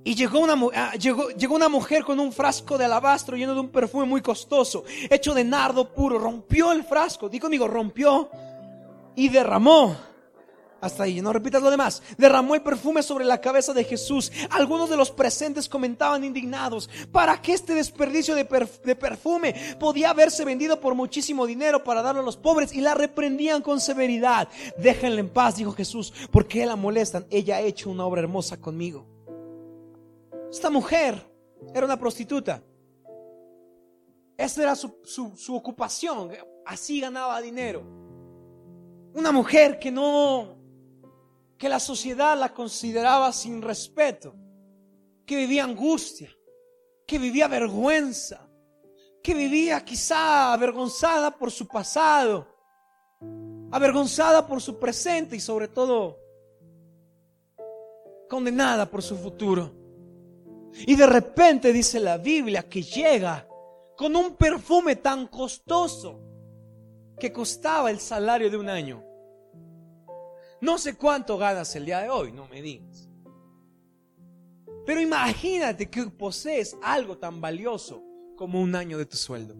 y 0.04 0.14
llegó 0.14 0.40
una, 0.40 0.56
ah, 0.74 0.94
llegó, 0.94 1.30
llegó 1.30 1.54
una 1.54 1.68
mujer 1.68 2.04
con 2.04 2.20
un 2.20 2.32
frasco 2.32 2.78
de 2.78 2.84
alabastro 2.84 3.36
lleno 3.36 3.54
de 3.54 3.60
un 3.60 3.70
perfume 3.70 4.04
muy 4.04 4.20
costoso, 4.20 4.84
hecho 5.10 5.34
de 5.34 5.44
nardo 5.44 5.92
puro. 5.92 6.18
Rompió 6.18 6.72
el 6.72 6.84
frasco, 6.84 7.28
digo 7.28 7.44
conmigo, 7.44 7.66
rompió 7.66 8.30
y 9.14 9.28
derramó 9.28 9.96
Hasta 10.82 11.04
ahí, 11.04 11.22
no 11.22 11.32
repitas 11.32 11.62
lo 11.62 11.70
demás. 11.70 12.02
Derramó 12.18 12.56
el 12.56 12.60
perfume 12.60 13.04
sobre 13.04 13.24
la 13.24 13.40
cabeza 13.40 13.72
de 13.72 13.84
Jesús. 13.84 14.32
Algunos 14.50 14.90
de 14.90 14.96
los 14.96 15.12
presentes 15.12 15.68
comentaban 15.68 16.24
indignados, 16.24 16.90
¿para 17.12 17.40
qué 17.40 17.52
este 17.52 17.72
desperdicio 17.72 18.34
de, 18.34 18.44
perfume? 18.44 19.54
Podía 19.78 20.10
haberse 20.10 20.44
vendido 20.44 20.80
por 20.80 20.96
muchísimo 20.96 21.46
dinero 21.46 21.84
para 21.84 22.02
darlo 22.02 22.20
a 22.20 22.24
los 22.24 22.36
pobres 22.36 22.72
y 22.72 22.80
la 22.80 22.94
reprendían 22.94 23.62
con 23.62 23.80
severidad. 23.80 24.48
Déjenla 24.76 25.20
en 25.20 25.28
paz, 25.28 25.54
dijo 25.54 25.70
Jesús, 25.70 26.12
porque 26.32 26.66
la 26.66 26.74
molestan. 26.74 27.26
Ella 27.30 27.58
ha 27.58 27.60
hecho 27.60 27.88
una 27.88 28.04
obra 28.04 28.22
hermosa 28.22 28.60
conmigo. 28.60 29.06
Esta 30.50 30.68
mujer 30.68 31.24
era 31.72 31.86
una 31.86 31.96
prostituta. 31.96 32.60
Esa 34.36 34.62
era 34.64 34.74
su, 34.74 34.96
su 35.04 35.54
ocupación. 35.54 36.32
Así 36.66 37.00
ganaba 37.00 37.40
dinero. 37.40 37.84
Una 39.14 39.30
mujer 39.30 39.78
que 39.78 39.92
no 39.92 40.61
que 41.62 41.68
la 41.68 41.78
sociedad 41.78 42.36
la 42.36 42.52
consideraba 42.52 43.32
sin 43.32 43.62
respeto, 43.62 44.34
que 45.24 45.36
vivía 45.36 45.62
angustia, 45.62 46.28
que 47.06 47.20
vivía 47.20 47.46
vergüenza, 47.46 48.50
que 49.22 49.32
vivía 49.32 49.84
quizá 49.84 50.52
avergonzada 50.52 51.30
por 51.30 51.52
su 51.52 51.68
pasado, 51.68 52.48
avergonzada 53.70 54.44
por 54.44 54.60
su 54.60 54.80
presente 54.80 55.36
y 55.36 55.40
sobre 55.40 55.68
todo 55.68 56.18
condenada 58.28 58.90
por 58.90 59.00
su 59.00 59.16
futuro. 59.16 59.72
Y 60.84 60.96
de 60.96 61.06
repente 61.06 61.72
dice 61.72 62.00
la 62.00 62.18
Biblia 62.18 62.68
que 62.68 62.82
llega 62.82 63.46
con 63.96 64.16
un 64.16 64.34
perfume 64.34 64.96
tan 64.96 65.28
costoso 65.28 66.18
que 67.20 67.32
costaba 67.32 67.88
el 67.88 68.00
salario 68.00 68.50
de 68.50 68.56
un 68.56 68.68
año. 68.68 69.11
No 70.62 70.78
sé 70.78 70.94
cuánto 70.94 71.36
ganas 71.38 71.74
el 71.74 71.86
día 71.86 71.98
de 71.98 72.08
hoy, 72.08 72.30
no 72.30 72.46
me 72.46 72.62
digas. 72.62 73.08
Pero 74.86 75.00
imagínate 75.00 75.90
que 75.90 76.06
posees 76.06 76.76
algo 76.80 77.18
tan 77.18 77.40
valioso 77.40 78.00
como 78.36 78.60
un 78.60 78.76
año 78.76 78.96
de 78.96 79.04
tu 79.04 79.16
sueldo. 79.16 79.56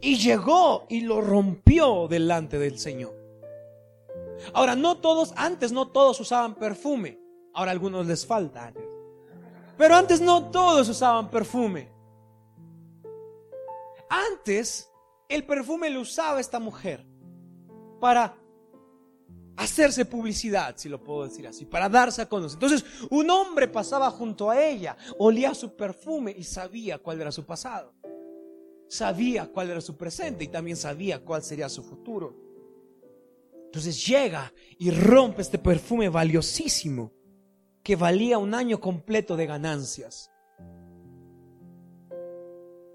Y 0.00 0.18
llegó 0.18 0.86
y 0.88 1.00
lo 1.00 1.20
rompió 1.20 2.06
delante 2.06 2.60
del 2.60 2.78
Señor. 2.78 3.12
Ahora, 4.54 4.76
no 4.76 4.98
todos, 4.98 5.32
antes 5.34 5.72
no 5.72 5.88
todos 5.88 6.20
usaban 6.20 6.54
perfume. 6.54 7.18
Ahora 7.52 7.72
a 7.72 7.74
algunos 7.74 8.06
les 8.06 8.24
falta. 8.24 8.72
Pero 9.76 9.96
antes 9.96 10.20
no 10.20 10.48
todos 10.52 10.88
usaban 10.88 11.28
perfume. 11.28 11.90
Antes 14.08 14.88
el 15.28 15.44
perfume 15.44 15.90
lo 15.90 16.02
usaba 16.02 16.38
esta 16.38 16.60
mujer 16.60 17.04
para 18.00 18.36
hacerse 19.56 20.04
publicidad, 20.04 20.74
si 20.76 20.88
lo 20.88 21.02
puedo 21.02 21.24
decir 21.24 21.46
así, 21.46 21.64
para 21.64 21.88
darse 21.88 22.22
a 22.22 22.28
conocer. 22.28 22.56
Entonces, 22.56 22.84
un 23.10 23.28
hombre 23.30 23.68
pasaba 23.68 24.10
junto 24.10 24.50
a 24.50 24.62
ella, 24.62 24.96
olía 25.18 25.54
su 25.54 25.76
perfume 25.76 26.34
y 26.36 26.44
sabía 26.44 26.98
cuál 26.98 27.20
era 27.20 27.32
su 27.32 27.44
pasado. 27.44 27.94
Sabía 28.88 29.46
cuál 29.46 29.70
era 29.70 29.80
su 29.80 29.96
presente 29.96 30.44
y 30.44 30.48
también 30.48 30.76
sabía 30.76 31.24
cuál 31.24 31.42
sería 31.42 31.68
su 31.68 31.82
futuro. 31.82 32.36
Entonces 33.64 34.06
llega 34.06 34.52
y 34.78 34.90
rompe 34.90 35.40
este 35.40 35.56
perfume 35.56 36.10
valiosísimo 36.10 37.10
que 37.82 37.96
valía 37.96 38.36
un 38.36 38.52
año 38.52 38.78
completo 38.78 39.34
de 39.34 39.46
ganancias. 39.46 40.30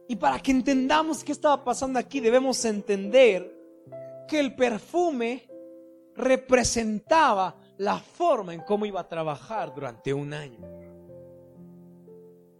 Y 0.08 0.16
para 0.18 0.40
que 0.40 0.52
entendamos 0.52 1.24
qué 1.24 1.32
estaba 1.32 1.64
pasando 1.64 1.98
aquí, 1.98 2.20
debemos 2.20 2.64
entender 2.64 3.58
que 4.28 4.40
el 4.40 4.56
perfume 4.56 5.50
representaba 6.18 7.56
la 7.78 8.00
forma 8.00 8.54
en 8.54 8.62
cómo 8.62 8.86
iba 8.86 9.00
a 9.00 9.08
trabajar 9.08 9.74
durante 9.74 10.14
un 10.14 10.34
año. 10.34 10.60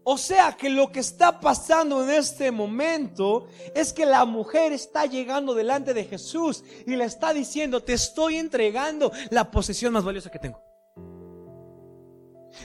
O 0.10 0.18
sea 0.18 0.54
que 0.54 0.70
lo 0.70 0.90
que 0.90 1.02
está 1.02 1.38
pasando 1.38 2.02
en 2.02 2.12
este 2.12 2.50
momento 2.50 3.48
es 3.76 3.92
que 3.92 4.06
la 4.06 4.24
mujer 4.24 4.72
está 4.72 5.06
llegando 5.06 5.54
delante 5.54 5.94
de 5.94 6.06
Jesús 6.06 6.64
y 6.86 6.96
le 6.96 7.04
está 7.04 7.34
diciendo, 7.34 7.84
te 7.84 7.92
estoy 7.92 8.38
entregando 8.38 9.12
la 9.32 9.52
posesión 9.52 9.92
más 9.92 10.06
valiosa 10.06 10.32
que 10.32 10.40
tengo. 10.40 10.62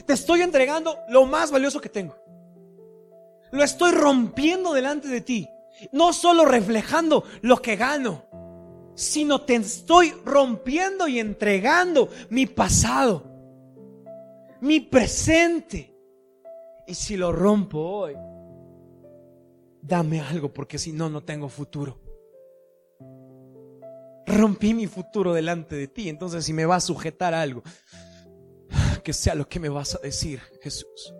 Te 0.05 0.13
estoy 0.13 0.41
entregando 0.41 0.97
lo 1.09 1.25
más 1.25 1.51
valioso 1.51 1.81
que 1.81 1.89
tengo. 1.89 2.15
Lo 3.51 3.61
estoy 3.61 3.91
rompiendo 3.91 4.71
delante 4.71 5.09
de 5.09 5.19
ti. 5.19 5.49
No 5.91 6.13
solo 6.13 6.45
reflejando 6.45 7.25
lo 7.41 7.61
que 7.61 7.75
gano, 7.75 8.23
sino 8.95 9.41
te 9.41 9.55
estoy 9.55 10.11
rompiendo 10.25 11.07
y 11.07 11.19
entregando 11.19 12.09
mi 12.29 12.45
pasado, 12.45 13.23
mi 14.61 14.79
presente. 14.79 15.95
Y 16.87 16.93
si 16.95 17.15
lo 17.15 17.31
rompo 17.31 17.79
hoy, 17.79 18.15
dame 19.81 20.21
algo 20.21 20.53
porque 20.53 20.77
si 20.77 20.91
no, 20.91 21.09
no 21.09 21.23
tengo 21.23 21.49
futuro. 21.49 21.99
Rompí 24.25 24.73
mi 24.73 24.87
futuro 24.87 25.33
delante 25.33 25.75
de 25.75 25.87
ti, 25.87 26.09
entonces 26.09 26.45
si 26.45 26.53
me 26.53 26.65
va 26.65 26.77
a 26.77 26.81
sujetar 26.81 27.33
algo, 27.33 27.61
que 29.03 29.13
sea 29.13 29.35
lo 29.35 29.47
que 29.47 29.59
me 29.59 29.69
vas 29.69 29.95
a 29.95 29.99
decir, 29.99 30.39
Jesús. 30.61 31.13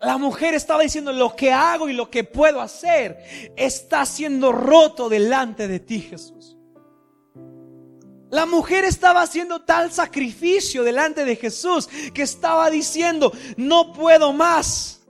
La 0.00 0.16
mujer 0.16 0.54
estaba 0.54 0.82
diciendo 0.82 1.12
lo 1.12 1.36
que 1.36 1.52
hago 1.52 1.88
y 1.88 1.92
lo 1.92 2.10
que 2.10 2.24
puedo 2.24 2.60
hacer 2.60 3.18
está 3.56 4.06
siendo 4.06 4.50
roto 4.50 5.10
delante 5.10 5.68
de 5.68 5.78
ti, 5.78 6.00
Jesús. 6.00 6.56
La 8.30 8.46
mujer 8.46 8.84
estaba 8.84 9.22
haciendo 9.22 9.62
tal 9.62 9.92
sacrificio 9.92 10.84
delante 10.84 11.24
de 11.24 11.36
Jesús 11.36 11.88
que 12.14 12.22
estaba 12.22 12.70
diciendo, 12.70 13.32
no 13.56 13.92
puedo 13.92 14.32
más. 14.32 15.02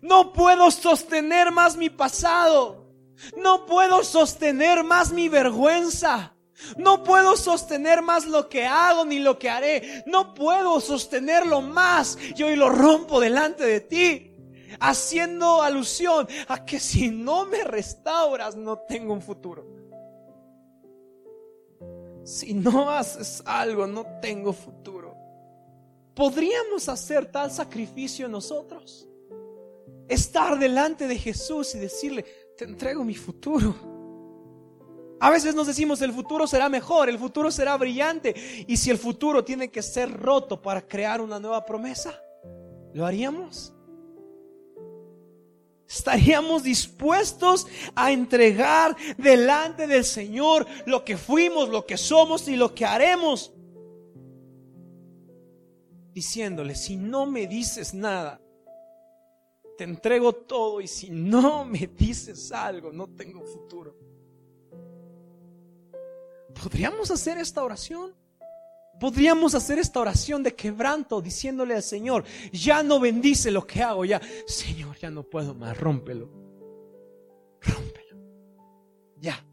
No 0.00 0.32
puedo 0.32 0.70
sostener 0.70 1.50
más 1.50 1.76
mi 1.76 1.88
pasado. 1.88 2.92
No 3.36 3.64
puedo 3.64 4.02
sostener 4.04 4.84
más 4.84 5.12
mi 5.12 5.28
vergüenza. 5.28 6.34
No 6.76 7.02
puedo 7.02 7.36
sostener 7.36 8.02
más 8.02 8.26
lo 8.26 8.48
que 8.48 8.64
hago 8.64 9.04
ni 9.04 9.18
lo 9.18 9.38
que 9.38 9.50
haré. 9.50 10.04
No 10.06 10.34
puedo 10.34 10.80
sostenerlo 10.80 11.60
más. 11.60 12.18
Y 12.36 12.42
hoy 12.42 12.56
lo 12.56 12.68
rompo 12.70 13.20
delante 13.20 13.64
de 13.64 13.80
ti. 13.80 14.28
Haciendo 14.80 15.62
alusión 15.62 16.26
a 16.48 16.64
que 16.64 16.80
si 16.80 17.10
no 17.10 17.44
me 17.46 17.62
restauras 17.64 18.56
no 18.56 18.78
tengo 18.78 19.12
un 19.12 19.22
futuro. 19.22 19.66
Si 22.24 22.54
no 22.54 22.90
haces 22.90 23.42
algo 23.44 23.86
no 23.86 24.06
tengo 24.20 24.52
futuro. 24.52 25.16
¿Podríamos 26.14 26.88
hacer 26.88 27.30
tal 27.30 27.50
sacrificio 27.50 28.28
nosotros? 28.28 29.08
Estar 30.08 30.58
delante 30.58 31.06
de 31.06 31.16
Jesús 31.16 31.74
y 31.74 31.78
decirle, 31.78 32.24
te 32.56 32.64
entrego 32.64 33.02
mi 33.04 33.14
futuro. 33.14 33.91
A 35.22 35.30
veces 35.30 35.54
nos 35.54 35.68
decimos 35.68 36.02
el 36.02 36.12
futuro 36.12 36.48
será 36.48 36.68
mejor, 36.68 37.08
el 37.08 37.16
futuro 37.16 37.52
será 37.52 37.76
brillante. 37.76 38.34
Y 38.66 38.76
si 38.76 38.90
el 38.90 38.98
futuro 38.98 39.44
tiene 39.44 39.70
que 39.70 39.80
ser 39.80 40.12
roto 40.12 40.60
para 40.60 40.82
crear 40.82 41.20
una 41.20 41.38
nueva 41.38 41.64
promesa, 41.64 42.20
¿lo 42.92 43.06
haríamos? 43.06 43.72
¿Estaríamos 45.88 46.64
dispuestos 46.64 47.68
a 47.94 48.10
entregar 48.10 48.96
delante 49.16 49.86
del 49.86 50.04
Señor 50.04 50.66
lo 50.86 51.04
que 51.04 51.16
fuimos, 51.16 51.68
lo 51.68 51.86
que 51.86 51.96
somos 51.96 52.48
y 52.48 52.56
lo 52.56 52.74
que 52.74 52.84
haremos? 52.84 53.52
Diciéndole, 56.12 56.74
si 56.74 56.96
no 56.96 57.26
me 57.26 57.46
dices 57.46 57.94
nada, 57.94 58.40
te 59.78 59.84
entrego 59.84 60.32
todo 60.32 60.80
y 60.80 60.88
si 60.88 61.10
no 61.10 61.64
me 61.64 61.86
dices 61.96 62.50
algo, 62.50 62.90
no 62.90 63.06
tengo 63.14 63.44
futuro. 63.44 64.11
¿Podríamos 66.62 67.10
hacer 67.10 67.38
esta 67.38 67.64
oración? 67.64 68.14
Podríamos 69.00 69.54
hacer 69.56 69.80
esta 69.80 69.98
oración 69.98 70.44
de 70.44 70.54
quebranto 70.54 71.20
diciéndole 71.20 71.74
al 71.74 71.82
Señor, 71.82 72.24
ya 72.52 72.84
no 72.84 73.00
bendice 73.00 73.50
lo 73.50 73.66
que 73.66 73.82
hago, 73.82 74.04
ya, 74.04 74.20
Señor, 74.46 74.96
ya 74.98 75.10
no 75.10 75.24
puedo 75.24 75.54
más, 75.54 75.76
rómpelo. 75.76 76.30
Rómpelo. 77.60 78.16
Ya. 79.16 79.44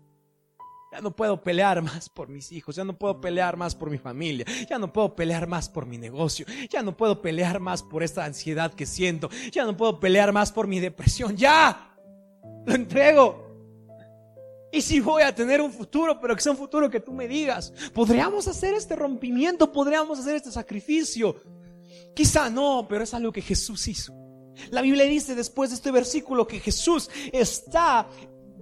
Ya 0.92 1.02
no 1.02 1.16
puedo 1.16 1.42
pelear 1.42 1.82
más 1.82 2.10
por 2.10 2.30
mis 2.30 2.52
hijos, 2.52 2.76
ya 2.76 2.84
no 2.84 2.96
puedo 2.98 3.20
pelear 3.20 3.58
más 3.58 3.74
por 3.74 3.90
mi 3.90 3.98
familia, 3.98 4.46
ya 4.70 4.78
no 4.78 4.94
puedo 4.94 5.16
pelear 5.16 5.48
más 5.48 5.68
por 5.68 5.88
mi 5.88 5.98
negocio, 5.98 6.46
ya 6.70 6.84
no 6.84 6.96
puedo 6.96 7.22
pelear 7.22 7.60
más 7.60 7.82
por 7.82 8.04
esta 8.04 8.26
ansiedad 8.26 8.74
que 8.74 8.86
siento, 8.86 9.30
ya 9.52 9.66
no 9.66 9.76
puedo 9.76 10.00
pelear 10.00 10.32
más 10.32 10.52
por 10.52 10.68
mi 10.68 10.80
depresión, 10.80 11.36
ya. 11.36 11.96
Lo 12.66 12.76
entrego. 12.76 13.49
Y 14.72 14.82
si 14.82 15.00
voy 15.00 15.24
a 15.24 15.34
tener 15.34 15.62
un 15.62 15.72
futuro, 15.72 16.20
pero 16.20 16.36
que 16.36 16.42
sea 16.42 16.52
un 16.52 16.58
futuro 16.58 16.90
que 16.90 17.00
tú 17.00 17.12
me 17.12 17.28
digas, 17.28 17.74
¿podríamos 17.94 18.48
hacer 18.48 18.76
este 18.76 18.96
rompimiento? 18.96 19.72
¿Podríamos 19.72 20.20
hacer 20.20 20.36
este 20.36 20.52
sacrificio? 20.52 21.42
Quizá 22.16 22.50
no, 22.50 22.86
pero 22.88 23.04
es 23.04 23.14
algo 23.14 23.32
que 23.32 23.42
Jesús 23.42 23.88
hizo. 23.88 24.14
La 24.72 24.82
Biblia 24.82 25.06
dice 25.06 25.36
después 25.36 25.70
de 25.70 25.78
este 25.78 25.92
versículo 25.92 26.46
que 26.46 26.60
Jesús 26.60 27.10
está 27.32 28.08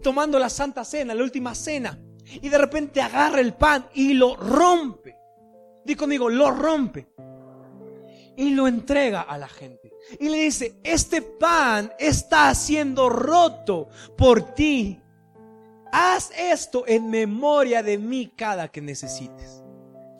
tomando 0.02 0.40
la 0.40 0.50
Santa 0.50 0.86
Cena, 0.86 1.14
la 1.14 1.24
última 1.24 1.56
cena. 1.56 2.00
Y 2.42 2.50
de 2.50 2.58
repente 2.58 3.02
agarra 3.02 3.40
el 3.40 3.54
pan 3.54 3.88
y 3.94 4.14
lo 4.14 4.36
rompe. 4.36 5.18
Di 5.84 5.96
conmigo, 5.96 6.30
lo 6.30 6.52
rompe. 6.52 7.08
Y 8.36 8.52
lo 8.52 8.68
entrega 8.68 9.22
a 9.22 9.38
la 9.38 9.48
gente. 9.48 9.92
Y 10.20 10.30
le 10.30 10.38
dice, 10.38 10.80
este 10.84 11.22
pan 11.22 11.92
está 11.98 12.54
siendo 12.54 13.10
roto 13.10 13.90
por 14.16 14.54
ti. 14.54 15.02
Haz 15.92 16.32
esto 16.38 16.84
en 16.88 17.10
memoria 17.10 17.84
de 17.84 17.98
mí 17.98 18.32
cada 18.36 18.68
que 18.68 18.82
necesites. 18.82 19.64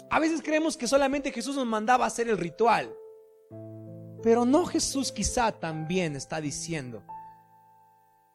A 0.10 0.20
veces 0.20 0.42
creemos 0.42 0.78
que 0.78 0.88
solamente 0.88 1.32
Jesús 1.32 1.56
nos 1.56 1.66
mandaba 1.66 2.06
hacer 2.06 2.30
el 2.30 2.38
ritual. 2.38 2.94
Pero 4.24 4.46
no 4.46 4.66
Jesús 4.66 5.12
quizá 5.12 5.52
también 5.52 6.16
está 6.16 6.42
diciendo 6.42 7.04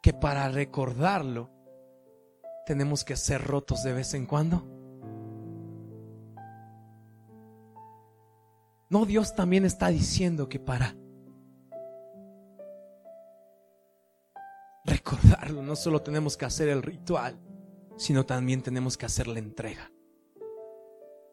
que 0.02 0.12
para 0.12 0.48
recordarlo 0.48 1.50
tenemos 2.66 3.04
que 3.04 3.16
ser 3.16 3.42
rotos 3.42 3.82
de 3.82 3.92
vez 3.92 4.14
en 4.14 4.26
cuando. 4.26 4.66
No, 8.88 9.06
Dios 9.06 9.34
también 9.34 9.64
está 9.64 9.88
diciendo 9.88 10.48
que 10.48 10.60
para 10.60 10.94
recordarlo 15.12 15.62
no 15.62 15.76
solo 15.76 16.00
tenemos 16.00 16.36
que 16.36 16.44
hacer 16.44 16.68
el 16.68 16.82
ritual, 16.82 17.38
sino 17.96 18.24
también 18.24 18.62
tenemos 18.62 18.96
que 18.96 19.06
hacer 19.06 19.26
la 19.26 19.38
entrega. 19.38 19.90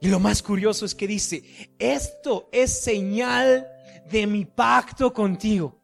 Y 0.02 0.08
lo 0.08 0.20
más 0.20 0.42
curioso 0.42 0.86
es 0.86 0.96
que 0.96 1.08
dice, 1.08 1.44
esto 1.78 2.50
es 2.52 2.82
señal 2.82 3.68
de 4.10 4.28
mi 4.28 4.46
pacto 4.46 5.14
contigo. 5.14 5.78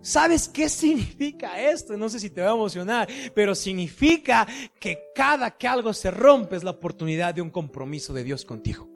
¿Sabes 0.00 0.48
qué 0.48 0.68
significa 0.68 1.60
esto? 1.60 1.96
No 1.96 2.08
sé 2.08 2.20
si 2.20 2.30
te 2.30 2.40
va 2.40 2.50
a 2.50 2.54
emocionar, 2.54 3.08
pero 3.34 3.54
significa 3.54 4.46
que 4.80 5.10
cada 5.14 5.50
que 5.50 5.66
algo 5.66 5.92
se 5.92 6.10
rompe 6.10 6.56
es 6.56 6.64
la 6.64 6.70
oportunidad 6.70 7.34
de 7.34 7.42
un 7.42 7.50
compromiso 7.50 8.14
de 8.14 8.24
Dios 8.24 8.44
contigo. 8.44 8.88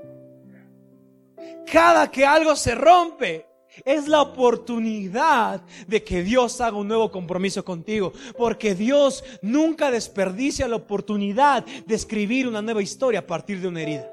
Cada 1.70 2.10
que 2.10 2.24
algo 2.24 2.56
se 2.56 2.74
rompe 2.74 3.49
es 3.84 4.08
la 4.08 4.22
oportunidad 4.22 5.62
de 5.86 6.02
que 6.02 6.22
Dios 6.22 6.60
haga 6.60 6.76
un 6.76 6.88
nuevo 6.88 7.10
compromiso 7.10 7.64
contigo, 7.64 8.12
porque 8.36 8.74
Dios 8.74 9.24
nunca 9.42 9.90
desperdicia 9.90 10.68
la 10.68 10.76
oportunidad 10.76 11.64
de 11.64 11.94
escribir 11.94 12.48
una 12.48 12.62
nueva 12.62 12.82
historia 12.82 13.20
a 13.20 13.26
partir 13.26 13.60
de 13.60 13.68
una 13.68 13.82
herida. 13.82 14.10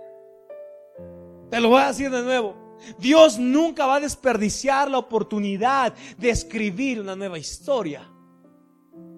Te 1.50 1.60
lo 1.60 1.70
voy 1.70 1.82
a 1.82 1.88
decir 1.88 2.10
de 2.10 2.24
nuevo. 2.24 2.56
Dios 3.00 3.40
nunca 3.40 3.86
va 3.86 3.96
a 3.96 4.00
desperdiciar 4.00 4.90
la 4.90 5.00
oportunidad 5.00 5.94
de 6.18 6.30
escribir 6.30 7.02
una 7.02 7.16
nueva 7.16 7.40
historia 7.40 8.08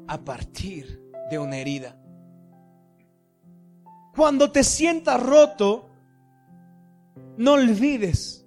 a 0.08 0.18
partir 0.18 1.02
de 1.30 1.38
una 1.38 1.58
herida. 1.58 1.96
Cuando 4.16 4.52
te 4.52 4.64
sientas 4.64 5.22
roto, 5.22 5.90
no 7.38 7.54
olvides 7.54 8.39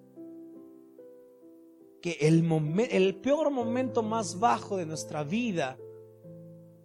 que 2.02 2.18
el, 2.20 3.14
peor 3.22 3.50
momento 3.50 4.02
más 4.02 4.38
bajo 4.38 4.76
de 4.76 4.84
nuestra 4.84 5.22
vida 5.22 5.78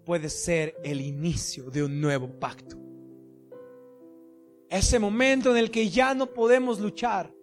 puede 0.06 0.30
ser 0.30 0.78
el 0.84 1.02
inicio 1.02 1.70
de 1.72 1.84
un 1.84 2.00
nuevo 2.00 2.30
pacto. 2.40 2.78
Ese 4.70 5.00
momento 5.00 5.52
en 5.52 5.58
el 5.58 5.72
que 5.72 5.90
ya 5.90 6.14
no 6.14 6.28
podemos 6.28 6.80
luchar, 6.80 7.34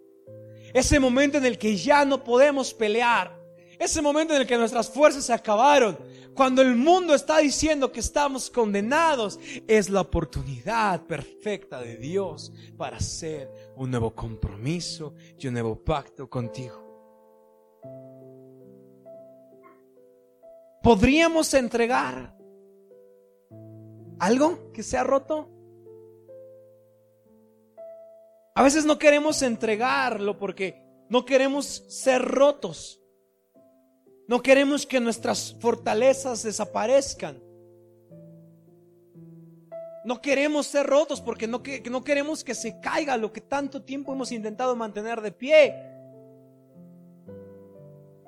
ese 0.73 0.99
momento 0.99 1.37
en 1.37 1.45
el 1.45 1.57
que 1.57 1.75
ya 1.75 2.05
no 2.05 2.23
podemos 2.23 2.73
pelear. 2.73 3.43
Ese 3.77 4.01
momento 4.01 4.33
en 4.33 4.41
el 4.41 4.47
que 4.47 4.57
nuestras 4.57 4.89
fuerzas 4.89 5.25
se 5.25 5.33
acabaron. 5.33 5.97
Cuando 6.33 6.61
el 6.61 6.75
mundo 6.75 7.13
está 7.13 7.39
diciendo 7.39 7.91
que 7.91 7.99
estamos 7.99 8.49
condenados. 8.49 9.39
Es 9.67 9.89
la 9.89 10.01
oportunidad 10.01 11.05
perfecta 11.05 11.79
de 11.81 11.97
Dios 11.97 12.51
para 12.77 12.97
hacer 12.97 13.49
un 13.75 13.91
nuevo 13.91 14.13
compromiso 14.13 15.13
y 15.37 15.47
un 15.47 15.53
nuevo 15.53 15.75
pacto 15.75 16.29
contigo. 16.29 16.84
¿Podríamos 20.85 21.51
entregar 21.55 22.37
algo 24.19 24.71
que 24.71 24.83
se 24.83 24.95
ha 24.99 25.03
roto? 25.03 25.49
A 28.53 28.61
veces 28.61 28.85
no 28.85 28.99
queremos 28.99 29.41
entregarlo 29.41 30.37
porque 30.37 30.79
no 31.09 31.25
queremos 31.25 31.85
ser 31.87 32.21
rotos. 32.21 33.01
No 34.27 34.43
queremos 34.43 34.85
que 34.85 34.99
nuestras 34.99 35.55
fortalezas 35.59 36.43
desaparezcan. 36.43 37.41
No 40.03 40.21
queremos 40.21 40.67
ser 40.67 40.85
rotos 40.85 41.19
porque 41.19 41.47
no, 41.47 41.63
no 41.89 42.03
queremos 42.03 42.43
que 42.43 42.53
se 42.53 42.79
caiga 42.79 43.17
lo 43.17 43.33
que 43.33 43.41
tanto 43.41 43.81
tiempo 43.81 44.13
hemos 44.13 44.31
intentado 44.31 44.75
mantener 44.75 45.19
de 45.21 45.31
pie. 45.31 45.94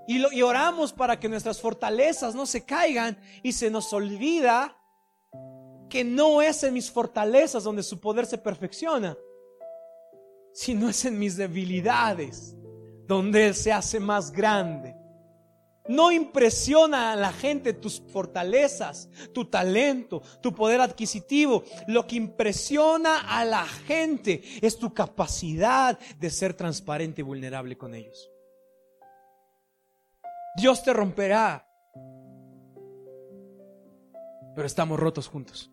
Y, 0.07 0.19
lo, 0.19 0.29
oramos 0.47 0.93
para 0.93 1.19
que 1.19 1.27
nuestras 1.27 1.59
fortalezas 1.59 2.33
no 2.33 2.45
se 2.45 2.63
caigan 2.63 3.19
y 3.43 3.51
se 3.51 3.69
nos 3.69 3.91
olvida 3.91 4.77
que 5.89 6.03
no 6.03 6.41
es 6.41 6.63
en 6.63 6.73
mis 6.73 6.89
fortalezas 6.89 7.63
donde 7.63 7.83
su 7.83 7.99
poder 7.99 8.25
se 8.25 8.37
perfecciona 8.37 9.17
si 10.53 10.73
no 10.73 10.89
es 10.89 11.05
en 11.05 11.19
mis 11.19 11.37
debilidades 11.37 12.55
donde 13.07 13.47
Él 13.47 13.55
se 13.55 13.71
hace 13.71 13.99
más 13.99 14.31
grande. 14.31 14.95
No 15.87 16.11
impresiona 16.11 17.13
a 17.13 17.15
la 17.15 17.31
gente 17.31 17.73
tus 17.73 18.01
fortalezas, 18.11 19.09
tu 19.33 19.45
talento, 19.45 20.21
tu 20.41 20.53
poder 20.53 20.81
adquisitivo. 20.81 21.63
Lo 21.87 22.05
que 22.05 22.17
impresiona 22.17 23.21
a 23.21 23.45
la 23.45 23.65
gente 23.65 24.41
es 24.61 24.77
tu 24.77 24.93
capacidad 24.93 25.97
de 26.19 26.29
ser 26.29 26.53
transparente 26.53 27.21
y 27.21 27.23
vulnerable 27.23 27.77
con 27.77 27.95
ellos. 27.95 28.29
Dios 30.57 30.83
te 30.83 30.91
romperá, 30.91 31.69
pero 34.55 34.65
estamos 34.65 34.99
rotos 34.99 35.27
juntos. 35.27 35.71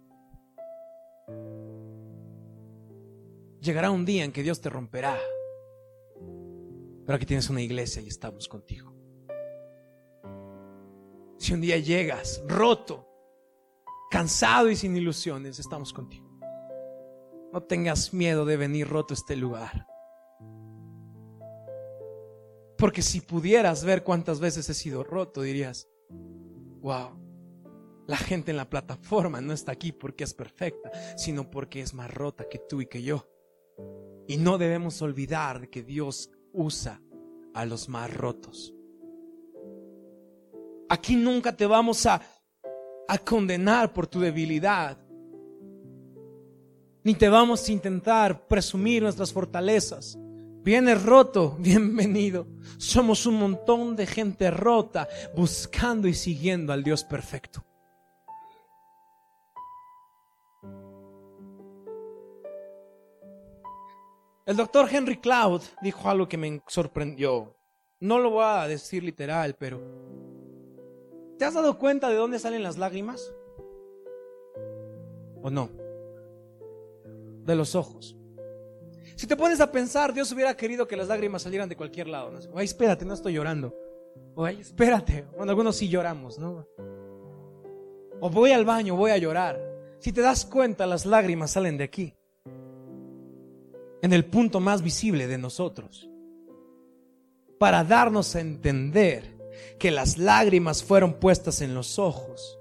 Llegará 3.62 3.90
un 3.90 4.04
día 4.04 4.24
en 4.24 4.32
que 4.32 4.42
Dios 4.42 4.60
te 4.60 4.68
romperá. 4.68 5.16
Pero 7.06 7.16
aquí 7.16 7.24
tienes 7.24 7.48
una 7.48 7.62
iglesia 7.62 8.02
y 8.02 8.08
estamos 8.08 8.46
contigo. 8.46 8.94
Si 11.38 11.54
un 11.54 11.62
día 11.62 11.78
llegas 11.78 12.42
roto, 12.46 13.08
cansado 14.10 14.68
y 14.68 14.76
sin 14.76 14.94
ilusiones, 14.94 15.58
estamos 15.58 15.94
contigo. 15.94 16.28
No 17.54 17.62
tengas 17.62 18.12
miedo 18.12 18.44
de 18.44 18.58
venir 18.58 18.86
roto 18.86 19.14
a 19.14 19.16
este 19.16 19.34
lugar. 19.34 19.86
Porque 22.84 23.00
si 23.00 23.22
pudieras 23.22 23.82
ver 23.82 24.04
cuántas 24.04 24.40
veces 24.40 24.68
he 24.68 24.74
sido 24.74 25.04
roto, 25.04 25.40
dirías, 25.40 25.88
wow, 26.82 27.18
la 28.06 28.18
gente 28.18 28.50
en 28.50 28.58
la 28.58 28.68
plataforma 28.68 29.40
no 29.40 29.54
está 29.54 29.72
aquí 29.72 29.90
porque 29.90 30.22
es 30.22 30.34
perfecta, 30.34 30.90
sino 31.16 31.50
porque 31.50 31.80
es 31.80 31.94
más 31.94 32.12
rota 32.12 32.46
que 32.46 32.58
tú 32.58 32.82
y 32.82 32.86
que 32.86 33.02
yo. 33.02 33.26
Y 34.28 34.36
no 34.36 34.58
debemos 34.58 35.00
olvidar 35.00 35.70
que 35.70 35.82
Dios 35.82 36.30
usa 36.52 37.00
a 37.54 37.64
los 37.64 37.88
más 37.88 38.12
rotos. 38.12 38.74
Aquí 40.90 41.16
nunca 41.16 41.56
te 41.56 41.64
vamos 41.64 42.04
a, 42.04 42.20
a 43.08 43.16
condenar 43.16 43.94
por 43.94 44.06
tu 44.06 44.20
debilidad. 44.20 44.98
Ni 47.02 47.14
te 47.14 47.30
vamos 47.30 47.66
a 47.66 47.72
intentar 47.72 48.46
presumir 48.46 49.02
nuestras 49.02 49.32
fortalezas. 49.32 50.18
Vienes 50.64 51.04
roto, 51.04 51.56
bienvenido. 51.58 52.46
Somos 52.78 53.26
un 53.26 53.34
montón 53.34 53.96
de 53.96 54.06
gente 54.06 54.50
rota 54.50 55.06
buscando 55.36 56.08
y 56.08 56.14
siguiendo 56.14 56.72
al 56.72 56.82
Dios 56.82 57.04
perfecto. 57.04 57.62
El 64.46 64.56
doctor 64.56 64.88
Henry 64.90 65.18
Cloud 65.18 65.60
dijo 65.82 66.08
algo 66.08 66.28
que 66.28 66.38
me 66.38 66.62
sorprendió. 66.66 67.54
No 68.00 68.18
lo 68.18 68.30
voy 68.30 68.44
a 68.44 68.66
decir 68.66 69.02
literal, 69.02 69.56
pero 69.58 69.82
¿te 71.38 71.44
has 71.44 71.52
dado 71.52 71.78
cuenta 71.78 72.08
de 72.08 72.16
dónde 72.16 72.38
salen 72.38 72.62
las 72.62 72.78
lágrimas? 72.78 73.34
¿O 75.42 75.50
no? 75.50 75.68
De 77.44 77.54
los 77.54 77.74
ojos. 77.74 78.16
Si 79.16 79.26
te 79.26 79.36
pones 79.36 79.60
a 79.60 79.70
pensar, 79.70 80.12
Dios 80.12 80.30
hubiera 80.32 80.56
querido 80.56 80.88
que 80.88 80.96
las 80.96 81.08
lágrimas 81.08 81.42
salieran 81.42 81.68
de 81.68 81.76
cualquier 81.76 82.08
lado. 82.08 82.30
¿no? 82.30 82.38
Ay, 82.54 82.64
espérate, 82.64 83.04
no 83.04 83.14
estoy 83.14 83.34
llorando. 83.34 83.74
O 84.34 84.44
ay, 84.44 84.60
espérate. 84.60 85.26
Bueno, 85.36 85.50
algunos 85.50 85.76
sí 85.76 85.88
lloramos, 85.88 86.38
¿no? 86.38 86.66
O 88.20 88.30
voy 88.30 88.52
al 88.52 88.64
baño, 88.64 88.96
voy 88.96 89.12
a 89.12 89.18
llorar. 89.18 89.60
Si 89.98 90.12
te 90.12 90.20
das 90.20 90.44
cuenta, 90.44 90.86
las 90.86 91.06
lágrimas 91.06 91.52
salen 91.52 91.78
de 91.78 91.84
aquí 91.84 92.14
en 94.04 94.12
el 94.12 94.26
punto 94.26 94.60
más 94.60 94.82
visible 94.82 95.26
de 95.26 95.38
nosotros, 95.38 96.10
para 97.58 97.84
darnos 97.84 98.36
a 98.36 98.40
entender 98.40 99.34
que 99.78 99.90
las 99.90 100.18
lágrimas 100.18 100.84
fueron 100.84 101.14
puestas 101.14 101.62
en 101.62 101.74
los 101.74 101.98
ojos, 101.98 102.58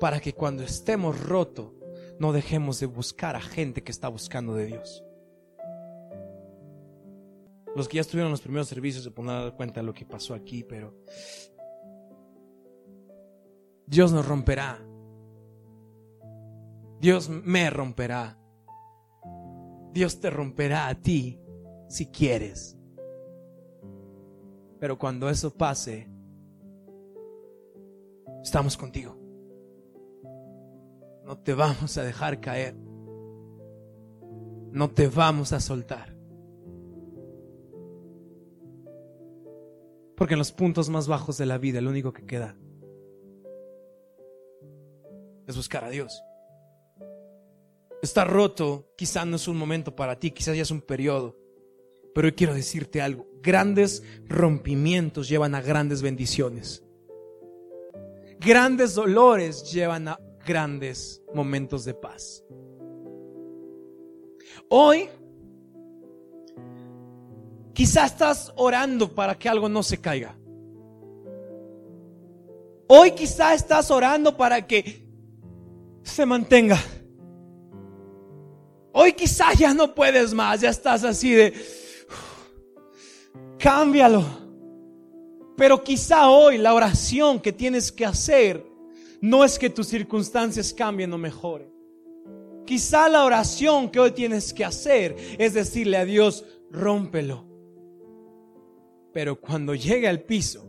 para 0.00 0.18
que 0.18 0.32
cuando 0.32 0.64
estemos 0.64 1.20
rotos 1.20 1.70
no 2.18 2.32
dejemos 2.32 2.80
de 2.80 2.86
buscar 2.86 3.36
a 3.36 3.40
gente 3.40 3.84
que 3.84 3.92
está 3.92 4.08
buscando 4.08 4.56
de 4.56 4.66
Dios. 4.66 5.04
Los 7.76 7.88
que 7.88 7.96
ya 7.96 8.00
estuvieron 8.00 8.30
los 8.30 8.40
primeros 8.40 8.68
servicios 8.68 9.04
se 9.04 9.10
pondrán 9.10 9.42
dar 9.42 9.56
cuenta 9.56 9.80
de 9.80 9.86
lo 9.86 9.94
que 9.94 10.04
pasó 10.04 10.34
aquí, 10.34 10.64
pero 10.64 10.94
Dios 13.86 14.12
nos 14.12 14.26
romperá. 14.26 14.78
Dios 17.00 17.28
me 17.28 17.70
romperá. 17.70 18.38
Dios 19.92 20.20
te 20.20 20.30
romperá 20.30 20.88
a 20.88 20.94
ti 20.94 21.40
si 21.88 22.06
quieres. 22.06 22.76
Pero 24.78 24.98
cuando 24.98 25.28
eso 25.28 25.52
pase, 25.52 26.08
estamos 28.42 28.76
contigo. 28.76 29.16
No 31.24 31.38
te 31.38 31.54
vamos 31.54 31.96
a 31.98 32.02
dejar 32.02 32.40
caer. 32.40 32.74
No 34.72 34.90
te 34.90 35.08
vamos 35.08 35.52
a 35.52 35.60
soltar. 35.60 36.09
Porque 40.20 40.34
en 40.34 40.38
los 40.38 40.52
puntos 40.52 40.90
más 40.90 41.08
bajos 41.08 41.38
de 41.38 41.46
la 41.46 41.56
vida, 41.56 41.80
lo 41.80 41.88
único 41.88 42.12
que 42.12 42.26
queda 42.26 42.54
es 45.46 45.56
buscar 45.56 45.82
a 45.82 45.88
Dios. 45.88 46.22
Está 48.02 48.26
roto, 48.26 48.92
quizás 48.98 49.26
no 49.26 49.36
es 49.36 49.48
un 49.48 49.56
momento 49.56 49.96
para 49.96 50.18
ti, 50.18 50.30
quizás 50.30 50.54
ya 50.54 50.60
es 50.60 50.70
un 50.70 50.82
periodo. 50.82 51.38
Pero 52.14 52.26
hoy 52.26 52.32
quiero 52.32 52.52
decirte 52.52 53.00
algo. 53.00 53.28
Grandes 53.40 54.02
rompimientos 54.26 55.26
llevan 55.26 55.54
a 55.54 55.62
grandes 55.62 56.02
bendiciones. 56.02 56.84
Grandes 58.38 58.94
dolores 58.94 59.72
llevan 59.72 60.06
a 60.06 60.20
grandes 60.46 61.22
momentos 61.32 61.86
de 61.86 61.94
paz. 61.94 62.44
Hoy 64.68 65.08
Quizá 67.80 68.04
estás 68.04 68.52
orando 68.56 69.10
para 69.14 69.34
que 69.38 69.48
algo 69.48 69.66
no 69.66 69.82
se 69.82 69.98
caiga. 69.98 70.36
Hoy 72.88 73.12
quizá 73.12 73.54
estás 73.54 73.90
orando 73.90 74.36
para 74.36 74.66
que 74.66 75.08
se 76.02 76.26
mantenga. 76.26 76.78
Hoy 78.92 79.14
quizá 79.14 79.54
ya 79.54 79.72
no 79.72 79.94
puedes 79.94 80.34
más, 80.34 80.60
ya 80.60 80.68
estás 80.68 81.04
así 81.04 81.32
de, 81.32 81.54
cámbialo. 83.58 84.26
Pero 85.56 85.82
quizá 85.82 86.28
hoy 86.28 86.58
la 86.58 86.74
oración 86.74 87.40
que 87.40 87.54
tienes 87.54 87.90
que 87.90 88.04
hacer 88.04 88.62
no 89.22 89.42
es 89.42 89.58
que 89.58 89.70
tus 89.70 89.86
circunstancias 89.86 90.74
cambien 90.74 91.14
o 91.14 91.16
mejoren. 91.16 91.72
Quizá 92.66 93.08
la 93.08 93.24
oración 93.24 93.88
que 93.90 94.00
hoy 94.00 94.10
tienes 94.10 94.52
que 94.52 94.66
hacer 94.66 95.16
es 95.38 95.54
decirle 95.54 95.96
a 95.96 96.04
Dios, 96.04 96.44
rómpelo. 96.70 97.49
Pero 99.12 99.40
cuando 99.40 99.74
llegue 99.74 100.08
al 100.08 100.20
piso, 100.20 100.66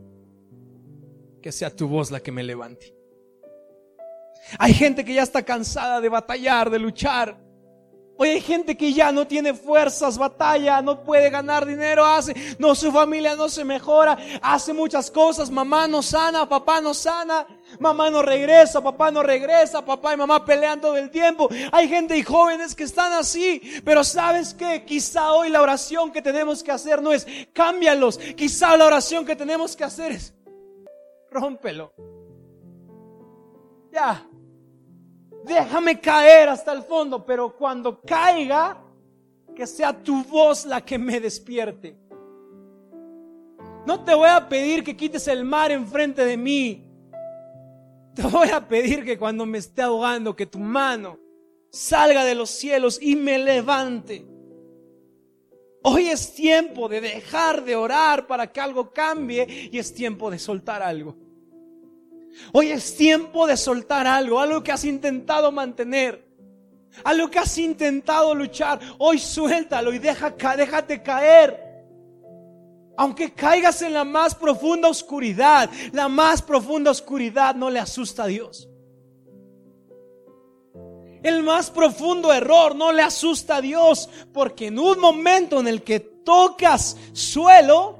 que 1.41 1.51
sea 1.51 1.75
tu 1.75 1.87
voz 1.87 2.11
la 2.11 2.19
que 2.19 2.31
me 2.31 2.43
levante. 2.43 2.95
Hay 4.57 4.73
gente 4.73 5.05
que 5.05 5.13
ya 5.13 5.23
está 5.23 5.43
cansada 5.43 6.01
de 6.01 6.09
batallar, 6.09 6.69
de 6.69 6.79
luchar. 6.79 7.39
Hoy 8.21 8.29
hay 8.29 8.41
gente 8.41 8.77
que 8.77 8.93
ya 8.93 9.11
no 9.11 9.25
tiene 9.25 9.51
fuerzas, 9.51 10.15
batalla, 10.15 10.79
no 10.83 11.03
puede 11.03 11.31
ganar 11.31 11.65
dinero, 11.65 12.05
hace, 12.05 12.35
no, 12.59 12.75
su 12.75 12.91
familia 12.91 13.35
no 13.35 13.49
se 13.49 13.65
mejora, 13.65 14.15
hace 14.43 14.73
muchas 14.73 15.09
cosas, 15.09 15.49
mamá 15.49 15.87
no 15.87 16.03
sana, 16.03 16.47
papá 16.47 16.79
no 16.81 16.93
sana, 16.93 17.47
mamá 17.79 18.11
no 18.11 18.21
regresa, 18.21 18.79
papá 18.79 19.09
no 19.09 19.23
regresa, 19.23 19.83
papá 19.83 20.13
y 20.13 20.17
mamá 20.17 20.45
pelean 20.45 20.79
todo 20.79 20.97
el 20.97 21.09
tiempo. 21.09 21.49
Hay 21.71 21.89
gente 21.89 22.15
y 22.15 22.21
jóvenes 22.21 22.75
que 22.75 22.83
están 22.83 23.11
así, 23.11 23.59
pero 23.83 24.03
sabes 24.03 24.53
que 24.53 24.85
quizá 24.85 25.33
hoy 25.33 25.49
la 25.49 25.63
oración 25.63 26.11
que 26.11 26.21
tenemos 26.21 26.61
que 26.61 26.71
hacer 26.71 27.01
no 27.01 27.11
es 27.13 27.25
cámbialos, 27.53 28.19
quizá 28.37 28.77
la 28.77 28.85
oración 28.85 29.25
que 29.25 29.35
tenemos 29.35 29.75
que 29.75 29.83
hacer 29.83 30.11
es 30.11 30.31
rómpelo. 31.31 31.91
Ya, 33.91 34.27
déjame 35.45 35.99
caer 35.99 36.49
hasta 36.49 36.73
el 36.73 36.83
fondo, 36.83 37.25
pero 37.25 37.55
cuando 37.55 38.01
caiga, 38.01 38.77
que 39.55 39.67
sea 39.67 39.93
tu 40.01 40.23
voz 40.23 40.65
la 40.65 40.81
que 40.81 40.97
me 40.97 41.19
despierte. 41.19 41.97
No 43.85 44.03
te 44.03 44.13
voy 44.13 44.29
a 44.29 44.47
pedir 44.47 44.83
que 44.83 44.95
quites 44.95 45.27
el 45.27 45.43
mar 45.43 45.71
enfrente 45.71 46.23
de 46.23 46.37
mí. 46.37 46.87
Te 48.13 48.23
voy 48.23 48.49
a 48.49 48.67
pedir 48.67 49.03
que 49.03 49.17
cuando 49.17 49.45
me 49.45 49.57
esté 49.57 49.81
ahogando, 49.81 50.35
que 50.35 50.45
tu 50.45 50.59
mano 50.59 51.17
salga 51.71 52.25
de 52.25 52.35
los 52.35 52.49
cielos 52.49 52.99
y 53.01 53.15
me 53.15 53.39
levante. 53.39 54.25
Hoy 55.83 56.09
es 56.09 56.35
tiempo 56.35 56.87
de 56.89 57.01
dejar 57.01 57.63
de 57.63 57.75
orar 57.75 58.27
para 58.27 58.51
que 58.51 58.61
algo 58.61 58.91
cambie 58.91 59.69
y 59.71 59.79
es 59.79 59.93
tiempo 59.93 60.29
de 60.29 60.37
soltar 60.37 60.83
algo. 60.83 61.15
Hoy 62.53 62.71
es 62.71 62.95
tiempo 62.95 63.47
de 63.47 63.57
soltar 63.57 64.07
algo, 64.07 64.39
algo 64.39 64.63
que 64.63 64.71
has 64.71 64.83
intentado 64.85 65.51
mantener, 65.51 66.27
algo 67.03 67.29
que 67.29 67.39
has 67.39 67.57
intentado 67.57 68.33
luchar. 68.35 68.79
Hoy 68.97 69.19
suéltalo 69.19 69.93
y 69.93 69.99
deja, 69.99 70.31
déjate 70.55 71.01
caer. 71.01 71.71
Aunque 72.97 73.33
caigas 73.33 73.81
en 73.81 73.93
la 73.93 74.03
más 74.03 74.35
profunda 74.35 74.87
oscuridad, 74.87 75.69
la 75.93 76.07
más 76.07 76.41
profunda 76.41 76.91
oscuridad 76.91 77.55
no 77.55 77.69
le 77.69 77.79
asusta 77.79 78.23
a 78.23 78.27
Dios. 78.27 78.67
El 81.23 81.43
más 81.43 81.69
profundo 81.69 82.33
error 82.33 82.75
no 82.75 82.91
le 82.91 83.03
asusta 83.03 83.57
a 83.57 83.61
Dios, 83.61 84.09
porque 84.33 84.67
en 84.67 84.79
un 84.79 84.99
momento 84.99 85.59
en 85.59 85.67
el 85.67 85.83
que 85.83 85.99
tocas 85.99 86.97
suelo, 87.13 87.99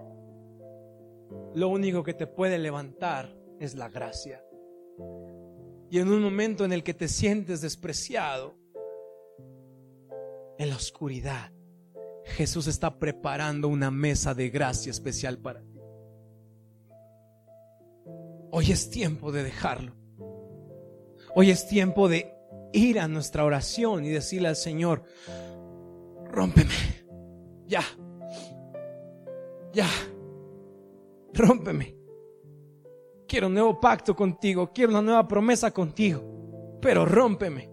lo 1.54 1.70
único 1.70 2.04
que 2.04 2.13
te 2.13 2.28
puede 2.28 2.58
levantar 2.58 3.40
es 3.62 3.76
la 3.76 3.89
gracia. 3.89 4.43
Y 5.89 6.00
en 6.00 6.08
un 6.08 6.21
momento 6.21 6.65
en 6.65 6.74
el 6.74 6.84
que 6.84 6.93
te 6.93 7.08
sientes 7.08 7.62
despreciado, 7.62 8.58
en 10.58 10.69
la 10.69 10.76
oscuridad, 10.76 11.52
Jesús 12.26 12.67
está 12.67 12.97
preparando 12.97 13.67
una 13.67 13.91
mesa 13.91 14.34
de 14.34 14.50
gracia 14.50 14.89
especial 14.89 15.38
para 15.38 15.62
ti. 15.62 15.80
Hoy 18.52 18.71
es 18.71 18.89
tiempo 18.89 19.32
de 19.32 19.43
dejarlo. 19.43 19.95
Hoy 21.36 21.52
es 21.52 21.67
tiempo 21.67 22.10
de 22.10 22.34
ir 22.74 23.00
a 23.00 23.08
nuestra 23.08 23.45
oración 23.45 24.04
y 24.04 24.10
decirle 24.10 24.47
al 24.50 24.56
Señor, 24.56 25.04
rómpeme, 26.30 26.74
ya, 27.67 27.84
ya, 29.71 29.88
rómpeme. 31.34 32.00
Quiero 33.32 33.48
un 33.48 33.54
nuevo 33.54 33.80
pacto 33.80 34.13
contigo, 34.13 34.74
quiero 34.74 34.91
una 34.91 35.02
nueva 35.02 35.26
promesa 35.26 35.72
contigo, 35.72 36.22
pero 36.82 37.06
rómpeme. 37.06 37.72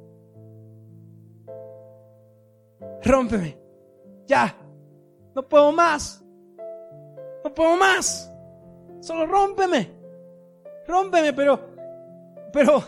Rómpeme. 3.03 3.59
Ya. 4.25 4.57
No 5.35 5.49
puedo 5.49 5.73
más. 5.73 6.25
No 7.43 7.53
puedo 7.53 7.77
más. 7.77 8.33
Solo 9.01 9.27
rómpeme. 9.27 9.91
Rómpeme, 10.87 11.33
pero, 11.33 11.61
pero, 12.53 12.85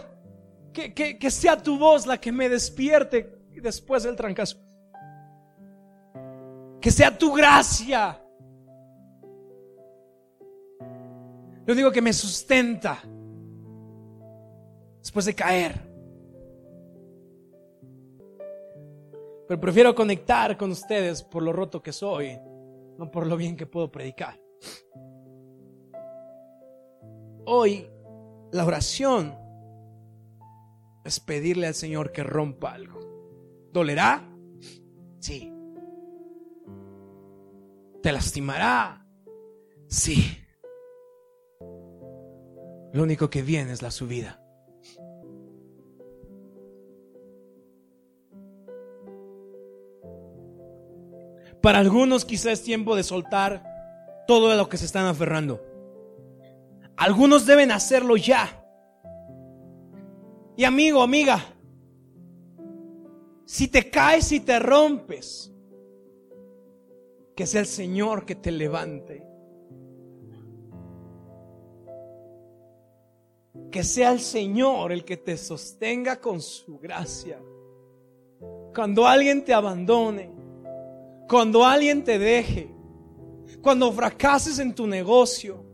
que, 0.72 0.94
que, 0.94 1.18
que 1.18 1.30
sea 1.32 1.60
tu 1.60 1.76
voz 1.76 2.06
la 2.06 2.20
que 2.20 2.30
me 2.30 2.48
despierte 2.48 3.36
después 3.50 4.04
del 4.04 4.14
trancazo. 4.14 4.58
Que 6.80 6.92
sea 6.92 7.18
tu 7.18 7.32
gracia 7.32 8.22
Yo 11.70 11.76
digo 11.76 11.92
que 11.92 12.02
me 12.02 12.12
sustenta 12.12 13.00
después 14.98 15.24
de 15.24 15.36
caer. 15.36 15.80
Pero 19.46 19.60
prefiero 19.60 19.94
conectar 19.94 20.56
con 20.56 20.72
ustedes 20.72 21.22
por 21.22 21.44
lo 21.44 21.52
roto 21.52 21.80
que 21.80 21.92
soy, 21.92 22.36
no 22.98 23.08
por 23.12 23.24
lo 23.28 23.36
bien 23.36 23.56
que 23.56 23.66
puedo 23.66 23.88
predicar. 23.88 24.36
Hoy 27.46 27.88
la 28.50 28.64
oración 28.64 29.38
es 31.04 31.20
pedirle 31.20 31.68
al 31.68 31.74
Señor 31.74 32.10
que 32.10 32.24
rompa 32.24 32.72
algo. 32.72 32.98
¿Dolerá? 33.72 34.28
Sí. 35.20 35.54
¿Te 38.02 38.10
lastimará? 38.10 39.06
Sí. 39.86 40.36
Lo 42.92 43.02
único 43.02 43.30
que 43.30 43.42
viene 43.42 43.72
es 43.72 43.82
la 43.82 43.90
subida. 43.90 44.40
Para 51.60 51.78
algunos 51.78 52.24
quizás 52.24 52.52
es 52.52 52.62
tiempo 52.62 52.96
de 52.96 53.02
soltar 53.02 53.62
todo 54.26 54.54
lo 54.56 54.68
que 54.68 54.78
se 54.78 54.86
están 54.86 55.06
aferrando. 55.06 55.62
Algunos 56.96 57.46
deben 57.46 57.70
hacerlo 57.70 58.16
ya. 58.16 58.64
Y 60.56 60.64
amigo, 60.64 61.02
amiga, 61.02 61.42
Si 63.44 63.66
te 63.66 63.90
caes 63.90 64.30
y 64.30 64.38
te 64.38 64.60
rompes, 64.60 65.52
que 67.34 67.46
sea 67.46 67.62
el 67.62 67.66
Señor 67.66 68.24
que 68.24 68.36
te 68.36 68.52
levante. 68.52 69.26
Que 73.70 73.84
sea 73.84 74.10
el 74.12 74.20
Señor 74.20 74.92
el 74.92 75.04
que 75.04 75.16
te 75.16 75.36
sostenga 75.36 76.20
con 76.20 76.40
su 76.40 76.78
gracia. 76.78 77.40
Cuando 78.74 79.06
alguien 79.06 79.44
te 79.44 79.52
abandone, 79.52 80.30
cuando 81.28 81.64
alguien 81.64 82.02
te 82.02 82.18
deje, 82.18 82.74
cuando 83.62 83.92
fracases 83.92 84.58
en 84.58 84.74
tu 84.74 84.86
negocio, 84.86 85.64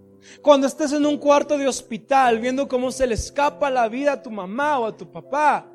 cuando 0.42 0.66
estés 0.66 0.92
en 0.92 1.06
un 1.06 1.18
cuarto 1.18 1.56
de 1.56 1.68
hospital 1.68 2.38
viendo 2.40 2.68
cómo 2.68 2.90
se 2.90 3.06
le 3.06 3.14
escapa 3.14 3.70
la 3.70 3.88
vida 3.88 4.12
a 4.12 4.22
tu 4.22 4.30
mamá 4.30 4.78
o 4.78 4.86
a 4.86 4.96
tu 4.96 5.10
papá, 5.10 5.70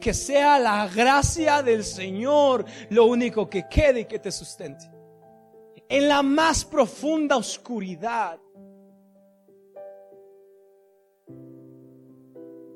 que 0.00 0.14
sea 0.14 0.58
la 0.58 0.86
gracia 0.88 1.62
del 1.62 1.84
Señor 1.84 2.64
lo 2.90 3.06
único 3.06 3.48
que 3.48 3.66
quede 3.68 4.00
y 4.00 4.04
que 4.04 4.18
te 4.18 4.30
sustente. 4.30 4.90
En 5.88 6.08
la 6.08 6.22
más 6.22 6.64
profunda 6.64 7.36
oscuridad, 7.36 8.38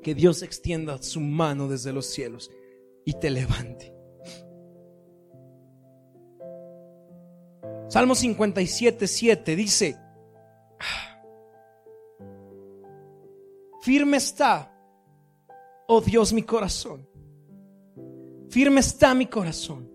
que 0.01 0.15
Dios 0.15 0.41
extienda 0.41 1.01
su 1.01 1.19
mano 1.19 1.67
desde 1.67 1.93
los 1.93 2.05
cielos 2.05 2.51
y 3.05 3.13
te 3.13 3.29
levante. 3.29 3.93
Salmo 7.89 8.13
57, 8.13 9.07
7 9.07 9.55
dice, 9.55 9.97
firme 13.81 14.17
está, 14.17 14.71
oh 15.87 15.99
Dios, 15.99 16.31
mi 16.31 16.43
corazón. 16.43 17.09
Firme 18.49 18.79
está 18.79 19.13
mi 19.13 19.25
corazón. 19.27 19.89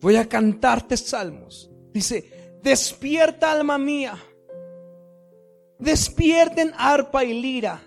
Voy 0.00 0.16
a 0.16 0.28
cantarte 0.28 0.96
salmos. 0.96 1.70
Dice, 1.92 2.58
despierta 2.62 3.52
alma 3.52 3.76
mía. 3.76 4.18
Despierten 5.78 6.72
arpa 6.76 7.24
y 7.24 7.40
lira. 7.40 7.82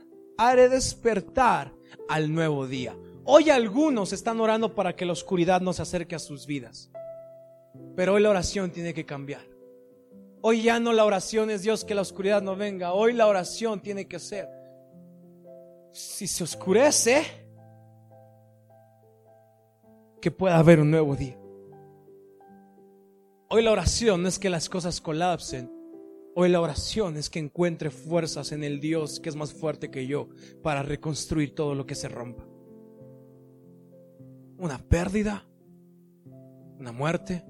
Haré 0.46 0.68
despertar 0.68 1.72
al 2.10 2.34
nuevo 2.34 2.68
día. 2.68 2.98
Hoy 3.24 3.50
algunos 3.50 4.12
están 4.12 4.42
orando 4.42 4.76
para 4.76 4.94
que 4.94 5.06
la 5.06 5.14
oscuridad 5.14 5.62
no 5.62 5.72
se 5.72 5.84
acerque 5.84 6.16
a 6.16 6.20
sus 6.20 6.46
vidas. 6.46 6.92
Pero 7.96 8.16
hoy 8.16 8.24
la 8.24 8.30
oración 8.30 8.70
tiene 8.70 8.94
que 8.94 9.06
cambiar. 9.06 9.46
Hoy 10.42 10.64
ya 10.64 10.82
no 10.82 10.92
la 10.92 11.06
oración 11.06 11.50
es 11.50 11.62
Dios 11.62 11.86
que 11.86 11.96
la 11.96 12.02
oscuridad 12.02 12.42
no 12.42 12.58
venga. 12.58 12.92
Hoy 12.92 13.14
la 13.14 13.28
oración 13.28 13.80
tiene 13.80 14.06
que 14.06 14.20
ser, 14.20 14.50
si 15.94 16.28
se 16.28 16.44
oscurece, 16.44 17.24
que 20.22 20.30
pueda 20.30 20.58
haber 20.58 20.82
un 20.82 20.92
nuevo 20.92 21.16
día. 21.16 21.40
Hoy 23.48 23.62
la 23.62 23.72
oración 23.72 24.24
no 24.24 24.28
es 24.28 24.40
que 24.40 24.50
las 24.50 24.68
cosas 24.68 25.00
colapsen. 25.00 25.83
Hoy 26.36 26.50
la 26.50 26.62
oración 26.62 27.16
es 27.16 27.30
que 27.30 27.38
encuentre 27.38 27.92
fuerzas 27.92 28.52
en 28.54 28.64
el 28.64 28.80
Dios 28.80 29.20
que 29.20 29.30
es 29.30 29.36
más 29.36 29.54
fuerte 29.54 29.92
que 29.92 30.08
yo 30.08 30.30
para 30.64 30.82
reconstruir 30.82 31.54
todo 31.54 31.76
lo 31.76 31.86
que 31.86 31.94
se 31.94 32.10
rompa. 32.10 32.44
Una 34.58 34.80
pérdida, 34.80 35.46
una 36.80 36.92
muerte, 36.92 37.44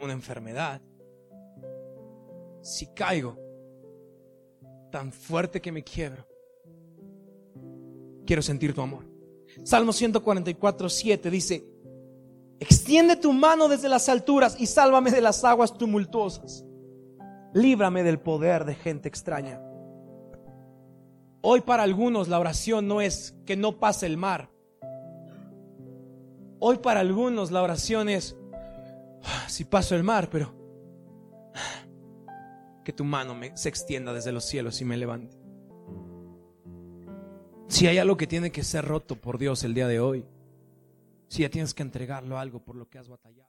una 0.00 0.12
enfermedad, 0.12 0.80
si 2.62 2.86
caigo 2.94 3.36
tan 4.92 5.12
fuerte 5.12 5.60
que 5.60 5.72
me 5.72 5.82
quiebro, 5.82 6.28
quiero 8.24 8.42
sentir 8.42 8.72
tu 8.72 8.82
amor. 8.82 9.04
Salmo 9.64 9.92
144, 9.92 10.88
7 10.88 11.30
dice, 11.30 11.64
extiende 12.60 13.16
tu 13.16 13.32
mano 13.32 13.68
desde 13.68 13.88
las 13.88 14.08
alturas 14.08 14.56
y 14.60 14.66
sálvame 14.66 15.10
de 15.10 15.20
las 15.20 15.42
aguas 15.42 15.76
tumultuosas. 15.76 16.64
Líbrame 17.58 18.04
del 18.04 18.20
poder 18.20 18.64
de 18.64 18.76
gente 18.76 19.08
extraña. 19.08 19.60
Hoy 21.40 21.60
para 21.62 21.82
algunos 21.82 22.28
la 22.28 22.38
oración 22.38 22.86
no 22.86 23.00
es 23.00 23.36
que 23.46 23.56
no 23.56 23.80
pase 23.80 24.06
el 24.06 24.16
mar. 24.16 24.48
Hoy 26.60 26.78
para 26.78 27.00
algunos 27.00 27.50
la 27.50 27.62
oración 27.62 28.08
es, 28.08 28.36
ah, 29.24 29.48
si 29.48 29.64
paso 29.64 29.96
el 29.96 30.04
mar, 30.04 30.28
pero 30.30 30.54
que 32.84 32.92
tu 32.92 33.04
mano 33.04 33.34
me, 33.34 33.56
se 33.56 33.68
extienda 33.68 34.12
desde 34.12 34.30
los 34.30 34.44
cielos 34.44 34.80
y 34.80 34.84
me 34.84 34.96
levante. 34.96 35.36
Si 37.66 37.88
hay 37.88 37.98
algo 37.98 38.16
que 38.16 38.28
tiene 38.28 38.52
que 38.52 38.62
ser 38.62 38.84
roto 38.84 39.16
por 39.16 39.36
Dios 39.36 39.64
el 39.64 39.74
día 39.74 39.88
de 39.88 39.98
hoy, 39.98 40.24
si 41.26 41.42
ya 41.42 41.50
tienes 41.50 41.74
que 41.74 41.82
entregarlo 41.82 42.38
algo 42.38 42.64
por 42.64 42.76
lo 42.76 42.88
que 42.88 42.98
has 42.98 43.08
batallado. 43.08 43.48